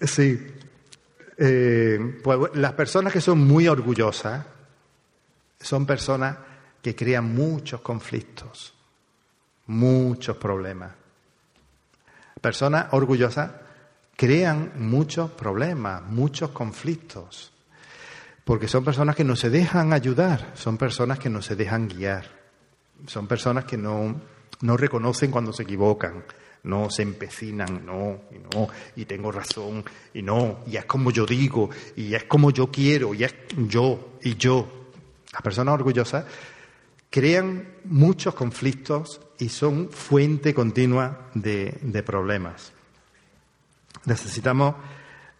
[0.00, 0.54] Sí.
[1.38, 4.44] Eh, pues las personas que son muy orgullosas
[5.60, 6.36] son personas
[6.82, 8.74] que crean muchos conflictos,
[9.66, 10.90] muchos problemas.
[12.40, 13.52] Personas orgullosas
[14.16, 17.52] crean muchos problemas, muchos conflictos,
[18.44, 22.26] porque son personas que no se dejan ayudar, son personas que no se dejan guiar,
[23.06, 24.20] son personas que no,
[24.60, 26.24] no reconocen cuando se equivocan,
[26.64, 31.26] no se empecinan, no, y no, y tengo razón, y no, y es como yo
[31.26, 33.34] digo, y es como yo quiero, y es
[33.68, 34.68] yo, y yo.
[35.32, 36.24] Las personas orgullosas
[37.08, 42.72] crean muchos conflictos y son fuente continua de, de problemas.
[44.04, 44.74] Necesitamos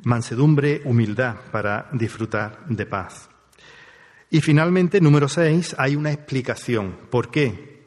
[0.05, 3.29] mansedumbre, humildad para disfrutar de paz.
[4.31, 6.97] Y finalmente, número seis, hay una explicación.
[7.11, 7.85] ¿Por qué?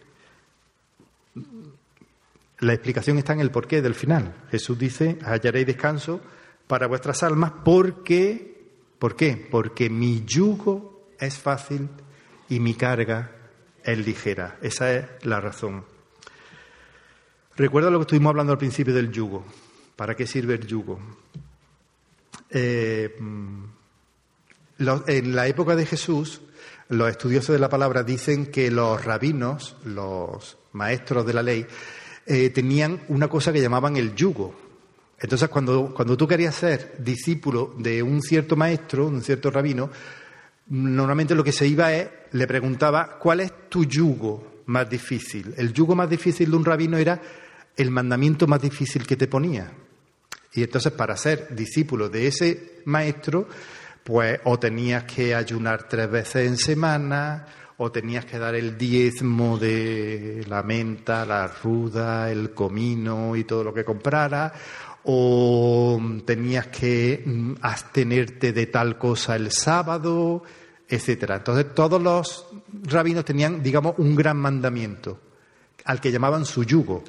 [2.60, 4.36] La explicación está en el porqué del final.
[4.52, 6.22] Jesús dice, hallaréis descanso
[6.68, 8.68] para vuestras almas porque,
[9.00, 9.48] ¿por qué?
[9.50, 11.90] Porque mi yugo es fácil
[12.50, 13.32] y mi carga
[13.84, 14.58] es ligera.
[14.62, 15.86] Esa es la razón.
[17.56, 19.46] Recuerda lo que estuvimos hablando al principio del yugo.
[19.96, 21.00] ¿Para qué sirve el yugo?
[22.54, 23.16] Eh,
[25.08, 26.42] en la época de Jesús,
[26.90, 31.66] los estudiosos de la palabra dicen que los rabinos, los maestros de la ley,
[32.26, 34.56] eh, tenían una cosa que llamaban el yugo.
[35.20, 39.90] Entonces, cuando, cuando tú querías ser discípulo de un cierto maestro, un cierto rabino,
[40.68, 45.54] normalmente lo que se iba es, le preguntaba, ¿cuál es tu yugo más difícil?
[45.58, 47.22] El yugo más difícil de un rabino era
[47.76, 49.72] el mandamiento más difícil que te ponía.
[50.54, 53.48] Y entonces, para ser discípulo de ese maestro,
[54.04, 57.48] pues o tenías que ayunar tres veces en semana,
[57.78, 63.64] o tenías que dar el diezmo de la menta, la ruda, el comino y todo
[63.64, 64.54] lo que comprara,
[65.06, 70.44] o tenías que mm, abstenerte de tal cosa el sábado,
[70.88, 71.38] etcétera.
[71.38, 72.46] Entonces todos los
[72.84, 75.20] rabinos tenían, digamos, un gran mandamiento,
[75.86, 77.04] al que llamaban su yugo.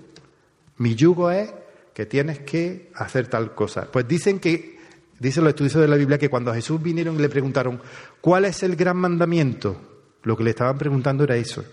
[0.79, 1.53] Mi yugo es
[1.95, 3.89] que tienes que hacer tal cosa.
[3.91, 4.79] Pues dicen que,
[5.19, 7.81] dicen los estudiosos de la Biblia, que cuando a Jesús vinieron y le preguntaron,
[8.21, 9.77] ¿cuál es el gran mandamiento?
[10.25, 11.65] Lo que le estaban preguntando era eso.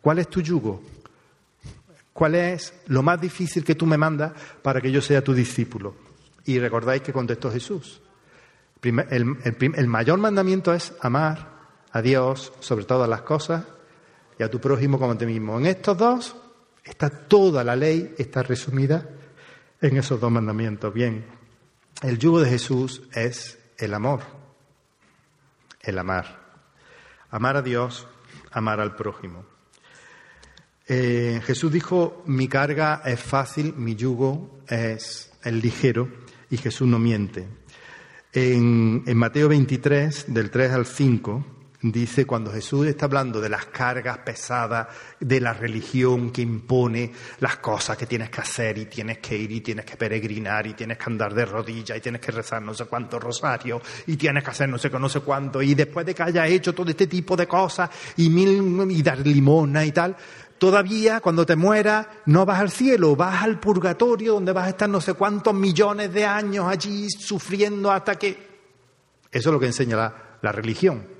[0.00, 0.82] ¿Cuál es tu yugo?
[2.12, 5.94] ¿Cuál es lo más difícil que tú me mandas para que yo sea tu discípulo?
[6.44, 8.02] Y recordáis que contestó Jesús.
[8.82, 11.54] El, mayor mandamiento es amar
[11.90, 13.64] a Dios sobre todas las cosas
[14.38, 15.58] y a tu prójimo como a ti mismo.
[15.58, 16.36] En estos dos
[16.82, 19.08] está toda la ley, está resumida
[19.84, 20.94] en esos dos mandamientos.
[20.94, 21.26] Bien,
[22.02, 24.20] el yugo de Jesús es el amor,
[25.82, 26.42] el amar.
[27.30, 28.08] Amar a Dios,
[28.50, 29.44] amar al prójimo.
[30.88, 36.08] Eh, Jesús dijo, mi carga es fácil, mi yugo es el ligero,
[36.48, 37.46] y Jesús no miente.
[38.32, 41.44] En, en Mateo 23, del 3 al 5,
[41.86, 44.88] Dice, cuando Jesús está hablando de las cargas pesadas
[45.20, 49.52] de la religión que impone las cosas que tienes que hacer y tienes que ir
[49.52, 52.72] y tienes que peregrinar y tienes que andar de rodillas y tienes que rezar no
[52.72, 56.06] sé cuántos rosarios y tienes que hacer no sé qué, no sé cuánto y después
[56.06, 59.92] de que hayas hecho todo este tipo de cosas y, mil, y dar limona y
[59.92, 60.16] tal,
[60.56, 64.88] todavía cuando te mueras no vas al cielo, vas al purgatorio donde vas a estar
[64.88, 68.54] no sé cuántos millones de años allí sufriendo hasta que...
[69.30, 71.13] Eso es lo que enseña la religión.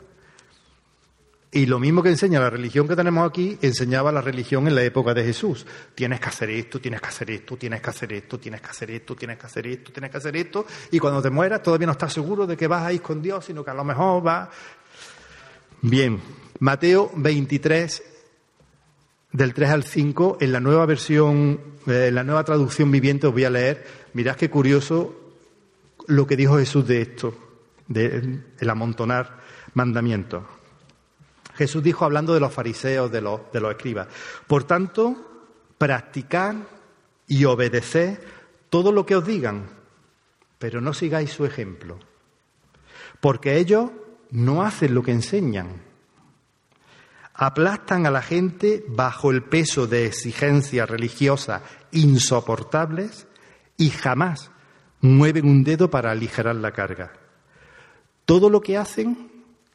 [1.54, 4.82] Y lo mismo que enseña la religión que tenemos aquí, enseñaba la religión en la
[4.82, 5.64] época de Jesús.
[5.94, 8.90] Tienes que hacer esto, tienes que hacer esto, tienes que hacer esto, tienes que hacer
[8.90, 10.66] esto, tienes que hacer esto, tienes que hacer esto.
[10.90, 13.44] Y cuando te mueras todavía no estás seguro de que vas a ir con Dios,
[13.44, 14.50] sino que a lo mejor va.
[15.80, 16.20] Bien,
[16.58, 18.02] Mateo 23,
[19.30, 23.32] del 3 al 5, en la nueva versión, eh, en la nueva traducción viviente os
[23.32, 23.86] voy a leer.
[24.14, 25.14] Mirad qué curioso
[26.08, 27.32] lo que dijo Jesús de esto,
[27.86, 29.38] de amontonar
[29.74, 30.42] mandamientos.
[31.54, 34.08] Jesús dijo hablando de los fariseos, de los, de los escribas.
[34.46, 35.34] Por tanto,
[35.78, 36.56] practicad
[37.26, 38.18] y obedeced
[38.70, 39.68] todo lo que os digan,
[40.58, 41.98] pero no sigáis su ejemplo,
[43.20, 43.90] porque ellos
[44.30, 45.82] no hacen lo que enseñan.
[47.34, 53.26] Aplastan a la gente bajo el peso de exigencias religiosas insoportables
[53.76, 54.50] y jamás
[55.00, 57.12] mueven un dedo para aligerar la carga.
[58.24, 59.33] Todo lo que hacen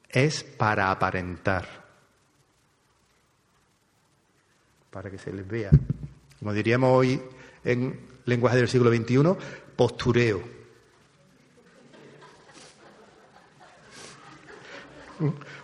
[0.10, 1.80] es para aparentar.
[4.90, 5.72] para que se les vea.
[6.40, 7.22] Como diríamos hoy
[7.64, 9.36] en lenguaje del siglo XXI,
[9.76, 10.42] postureo.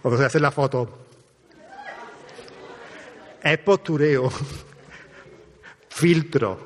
[0.04, 1.08] O sea, hacer la foto.
[3.42, 4.30] Es postureo.
[5.90, 6.66] Filtro.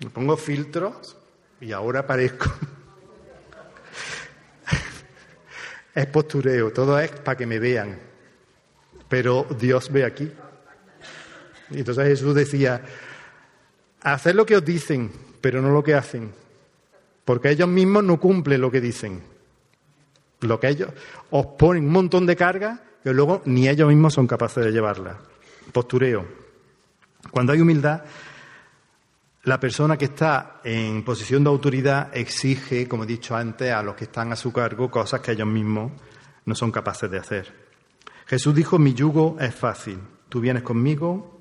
[0.00, 1.16] Me pongo filtros
[1.60, 2.50] y ahora aparezco.
[5.94, 7.98] Es postureo, todo es para que me vean.
[9.08, 10.30] Pero Dios ve aquí.
[11.70, 12.82] Y entonces Jesús decía,
[14.02, 15.10] haced lo que os dicen,
[15.40, 16.32] pero no lo que hacen.
[17.24, 19.22] Porque ellos mismos no cumplen lo que dicen.
[20.40, 20.90] Lo que ellos
[21.30, 25.18] os ponen un montón de carga que luego ni ellos mismos son capaces de llevarla.
[25.72, 26.24] Postureo.
[27.30, 28.02] Cuando hay humildad,
[29.42, 33.94] la persona que está en posición de autoridad exige, como he dicho antes, a los
[33.94, 35.92] que están a su cargo cosas que ellos mismos
[36.44, 37.52] no son capaces de hacer.
[38.26, 41.40] Jesús dijo, mi yugo es fácil, tú vienes conmigo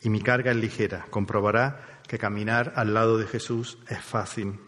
[0.00, 1.06] y mi carga es ligera.
[1.10, 1.74] Comprobarás
[2.06, 4.60] que caminar al lado de Jesús es fácil.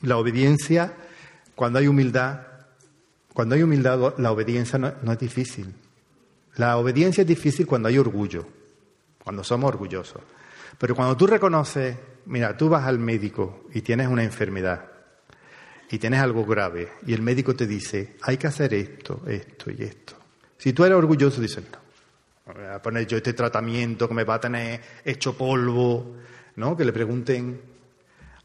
[0.00, 0.94] La obediencia,
[1.56, 2.42] cuando hay humildad,
[3.32, 5.74] cuando hay humildad, la obediencia no, no es difícil.
[6.54, 8.46] La obediencia es difícil cuando hay orgullo,
[9.22, 10.22] cuando somos orgullosos.
[10.78, 11.96] Pero cuando tú reconoces,
[12.26, 14.90] mira, tú vas al médico y tienes una enfermedad
[15.90, 19.82] y tienes algo grave y el médico te dice, hay que hacer esto, esto y
[19.82, 20.14] esto.
[20.58, 24.34] Si tú eres orgulloso, dices, no, voy a poner yo este tratamiento que me va
[24.34, 26.16] a tener hecho polvo,
[26.56, 26.76] ¿no?
[26.76, 27.60] Que le pregunten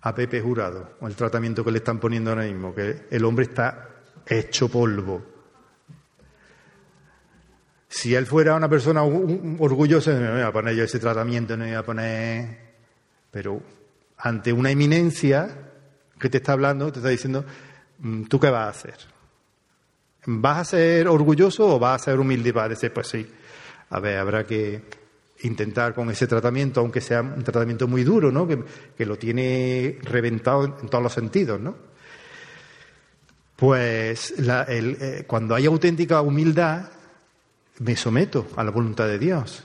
[0.02, 3.46] a Pepe Jurado, o el tratamiento que le están poniendo ahora mismo, que el hombre
[3.46, 3.90] está
[4.26, 5.39] hecho polvo.
[7.90, 11.72] Si él fuera una persona orgullosa, me voy a poner yo ese tratamiento, no me
[11.72, 12.58] voy a poner.
[13.32, 13.62] Pero
[14.18, 15.50] ante una eminencia
[16.20, 17.44] que te está hablando, te está diciendo,
[17.98, 18.96] mm, ¿tú qué vas a hacer?
[20.28, 23.28] ¿Vas a ser orgulloso o vas a ser humilde y vas a decir, pues sí,
[23.90, 24.84] a ver, habrá que
[25.42, 28.48] intentar con ese tratamiento, aunque sea un tratamiento muy duro, ¿no?
[28.48, 28.64] Que,
[28.96, 31.76] que lo tiene reventado en todos los sentidos, ¿no?
[33.56, 36.92] Pues la, el, eh, cuando hay auténtica humildad,
[37.80, 39.64] me someto a la voluntad de Dios.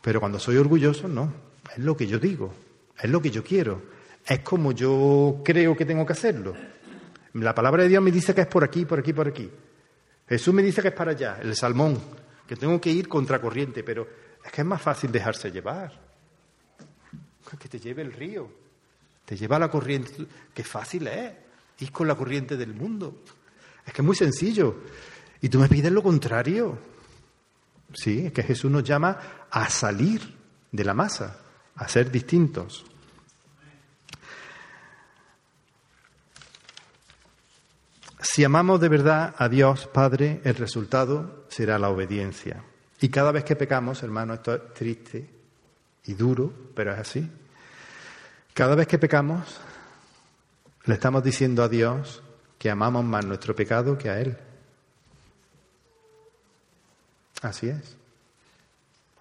[0.00, 1.32] Pero cuando soy orgulloso, no.
[1.74, 2.54] Es lo que yo digo,
[2.98, 3.82] es lo que yo quiero,
[4.24, 6.54] es como yo creo que tengo que hacerlo.
[7.34, 9.50] La palabra de Dios me dice que es por aquí, por aquí, por aquí.
[10.28, 12.00] Jesús me dice que es para allá, el salmón,
[12.46, 14.06] que tengo que ir contracorriente, pero
[14.44, 15.92] es que es más fácil dejarse llevar.
[17.58, 18.50] Que te lleve el río,
[19.24, 20.26] te lleva la corriente.
[20.52, 21.32] Qué fácil es
[21.78, 23.22] ir con la corriente del mundo.
[23.84, 24.82] Es que es muy sencillo.
[25.40, 26.76] Y tú me pides lo contrario.
[27.96, 29.18] Sí, es que Jesús nos llama
[29.50, 30.36] a salir
[30.70, 31.38] de la masa,
[31.74, 32.84] a ser distintos.
[38.20, 42.62] Si amamos de verdad a Dios Padre, el resultado será la obediencia.
[43.00, 45.30] Y cada vez que pecamos, hermano, esto es triste
[46.04, 47.30] y duro, pero es así.
[48.52, 49.58] Cada vez que pecamos,
[50.84, 52.22] le estamos diciendo a Dios
[52.58, 54.36] que amamos más nuestro pecado que a Él.
[57.42, 57.96] Así es.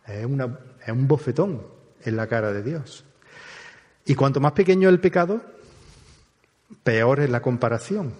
[0.07, 1.65] Es, una, es un bofetón
[2.03, 3.03] en la cara de Dios.
[4.05, 5.41] Y cuanto más pequeño el pecado,
[6.83, 8.13] peor es la comparación.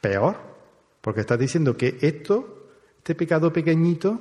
[0.00, 0.36] Peor.
[1.00, 4.20] Porque estás diciendo que esto, este pecado pequeñito,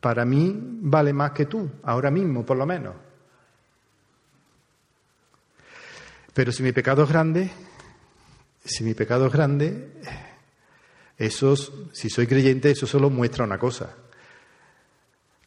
[0.00, 2.94] para mí vale más que tú, ahora mismo por lo menos.
[6.32, 7.50] Pero si mi pecado es grande,
[8.64, 9.90] si mi pecado es grande,
[11.18, 11.56] eso,
[11.92, 13.96] si soy creyente, eso solo muestra una cosa,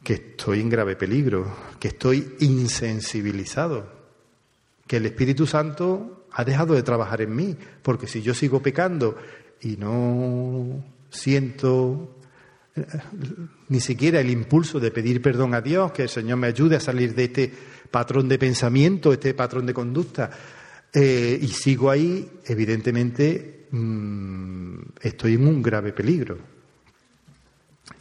[0.04, 3.90] que estoy en grave peligro, que estoy insensibilizado,
[4.86, 9.16] que el Espíritu Santo ha dejado de trabajar en mí, porque si yo sigo pecando
[9.62, 12.16] y no siento
[12.74, 12.84] eh,
[13.68, 16.80] ni siquiera el impulso de pedir perdón a Dios, que el Señor me ayude a
[16.80, 17.52] salir de este
[17.90, 20.30] patrón de pensamiento, este patrón de conducta,
[20.92, 26.38] eh, y sigo ahí, evidentemente Mm, estoy en un grave peligro.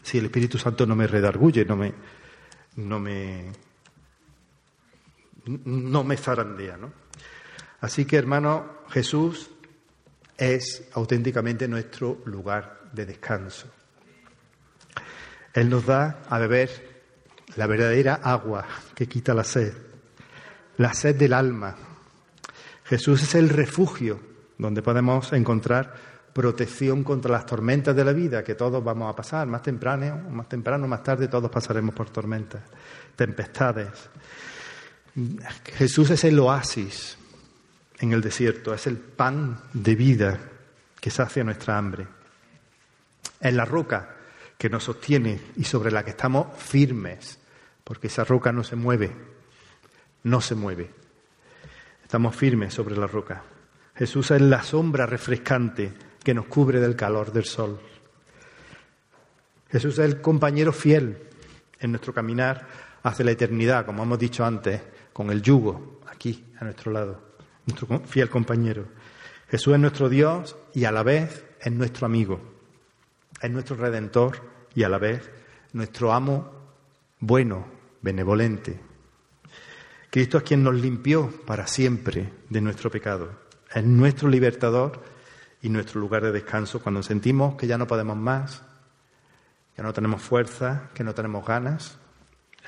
[0.04, 1.94] Si el Espíritu Santo no me redarguye, no me,
[2.76, 3.52] no me,
[5.46, 6.92] no me zarandea, ¿no?
[7.80, 9.50] Así que, hermano, Jesús
[10.38, 13.72] es auténticamente nuestro lugar de descanso.
[15.54, 17.04] Él nos da a beber
[17.56, 19.74] la verdadera agua que quita la sed,
[20.78, 21.76] la sed del alma.
[22.84, 24.31] Jesús es el refugio
[24.62, 25.94] donde podemos encontrar
[26.32, 30.48] protección contra las tormentas de la vida que todos vamos a pasar, más temprano, más
[30.48, 32.62] temprano, más tarde todos pasaremos por tormentas,
[33.16, 33.90] tempestades.
[35.74, 37.18] Jesús es el oasis
[38.00, 40.40] en el desierto, es el pan de vida
[41.00, 42.08] que sacia nuestra hambre.
[43.40, 44.16] Es la roca
[44.60, 47.40] que nos sostiene y sobre la que estamos firmes
[47.84, 49.12] porque esa roca no se mueve,
[50.24, 50.92] no se mueve.
[52.04, 53.42] Estamos firmes sobre la roca.
[54.02, 55.94] Jesús es la sombra refrescante
[56.24, 57.80] que nos cubre del calor del sol.
[59.70, 61.20] Jesús es el compañero fiel
[61.80, 62.66] en nuestro caminar
[63.04, 64.82] hacia la eternidad, como hemos dicho antes,
[65.14, 67.22] con el yugo aquí a nuestro lado,
[67.68, 68.88] nuestro fiel compañero.
[69.52, 72.42] Jesús es nuestro Dios y a la vez es nuestro amigo,
[73.40, 74.42] es nuestro redentor
[74.74, 75.30] y a la vez
[75.74, 76.52] nuestro amo
[77.20, 77.68] bueno,
[78.02, 78.80] benevolente.
[80.10, 83.51] Cristo es quien nos limpió para siempre de nuestro pecado.
[83.74, 85.02] Es nuestro libertador
[85.62, 88.64] y nuestro lugar de descanso cuando sentimos que ya no podemos más,
[89.76, 91.98] que no tenemos fuerza, que no tenemos ganas.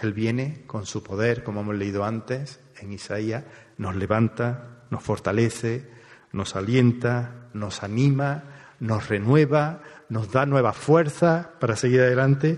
[0.01, 3.43] Él viene con su poder, como hemos leído antes en Isaías,
[3.77, 5.89] nos levanta, nos fortalece,
[6.31, 8.43] nos alienta, nos anima,
[8.79, 12.57] nos renueva, nos da nueva fuerza para seguir adelante.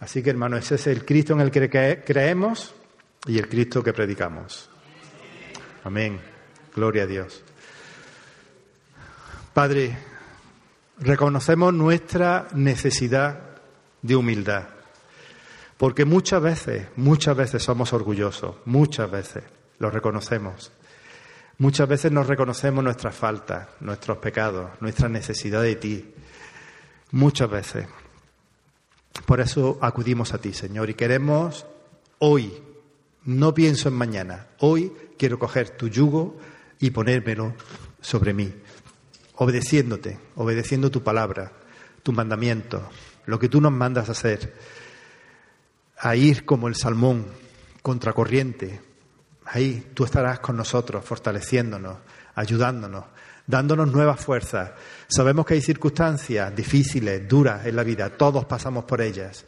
[0.00, 2.74] Así que, hermanos, ese es el Cristo en el que creemos
[3.26, 4.70] y el Cristo que predicamos.
[5.84, 6.20] Amén.
[6.74, 7.44] Gloria a Dios.
[9.58, 9.92] Padre,
[11.00, 13.40] reconocemos nuestra necesidad
[14.02, 14.68] de humildad,
[15.76, 19.42] porque muchas veces, muchas veces somos orgullosos, muchas veces
[19.80, 20.70] lo reconocemos.
[21.58, 26.14] Muchas veces nos reconocemos nuestras faltas, nuestros pecados, nuestra necesidad de ti.
[27.10, 27.88] Muchas veces.
[29.26, 31.66] Por eso acudimos a ti, Señor, y queremos
[32.20, 32.62] hoy,
[33.24, 36.38] no pienso en mañana, hoy quiero coger tu yugo
[36.78, 37.54] y ponérmelo
[38.00, 38.54] sobre mí
[39.38, 41.52] obedeciéndote, obedeciendo tu palabra,
[42.02, 42.88] tu mandamiento,
[43.26, 44.54] lo que tú nos mandas hacer,
[45.96, 47.26] a ir como el salmón,
[47.82, 48.80] contracorriente.
[49.44, 51.98] Ahí tú estarás con nosotros, fortaleciéndonos,
[52.34, 53.04] ayudándonos,
[53.46, 54.72] dándonos nuevas fuerzas.
[55.06, 59.44] Sabemos que hay circunstancias difíciles, duras en la vida, todos pasamos por ellas.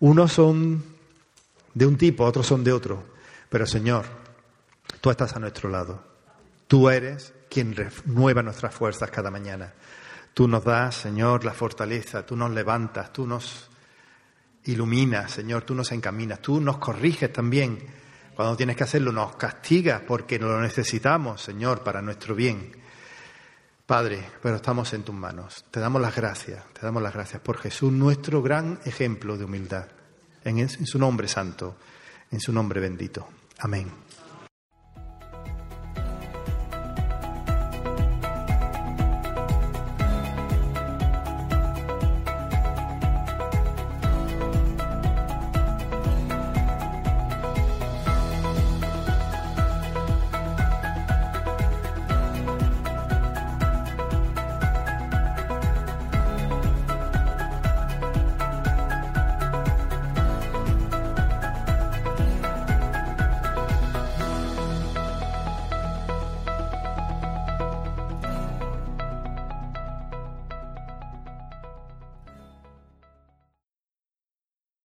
[0.00, 0.82] Unos son
[1.74, 3.04] de un tipo, otros son de otro.
[3.50, 4.06] Pero Señor,
[5.02, 6.02] tú estás a nuestro lado.
[6.66, 9.72] Tú eres quien renueva nuestras fuerzas cada mañana.
[10.34, 13.68] Tú nos das, Señor, la fortaleza, tú nos levantas, tú nos
[14.64, 17.78] iluminas, Señor, tú nos encaminas, tú nos corriges también.
[18.34, 22.70] Cuando tienes que hacerlo, nos castigas porque lo necesitamos, Señor, para nuestro bien.
[23.84, 25.64] Padre, pero estamos en tus manos.
[25.70, 29.86] Te damos las gracias, te damos las gracias por Jesús, nuestro gran ejemplo de humildad.
[30.44, 31.76] En, su nombre santo,
[32.30, 33.26] en su nombre bendito.
[33.58, 34.07] Amén.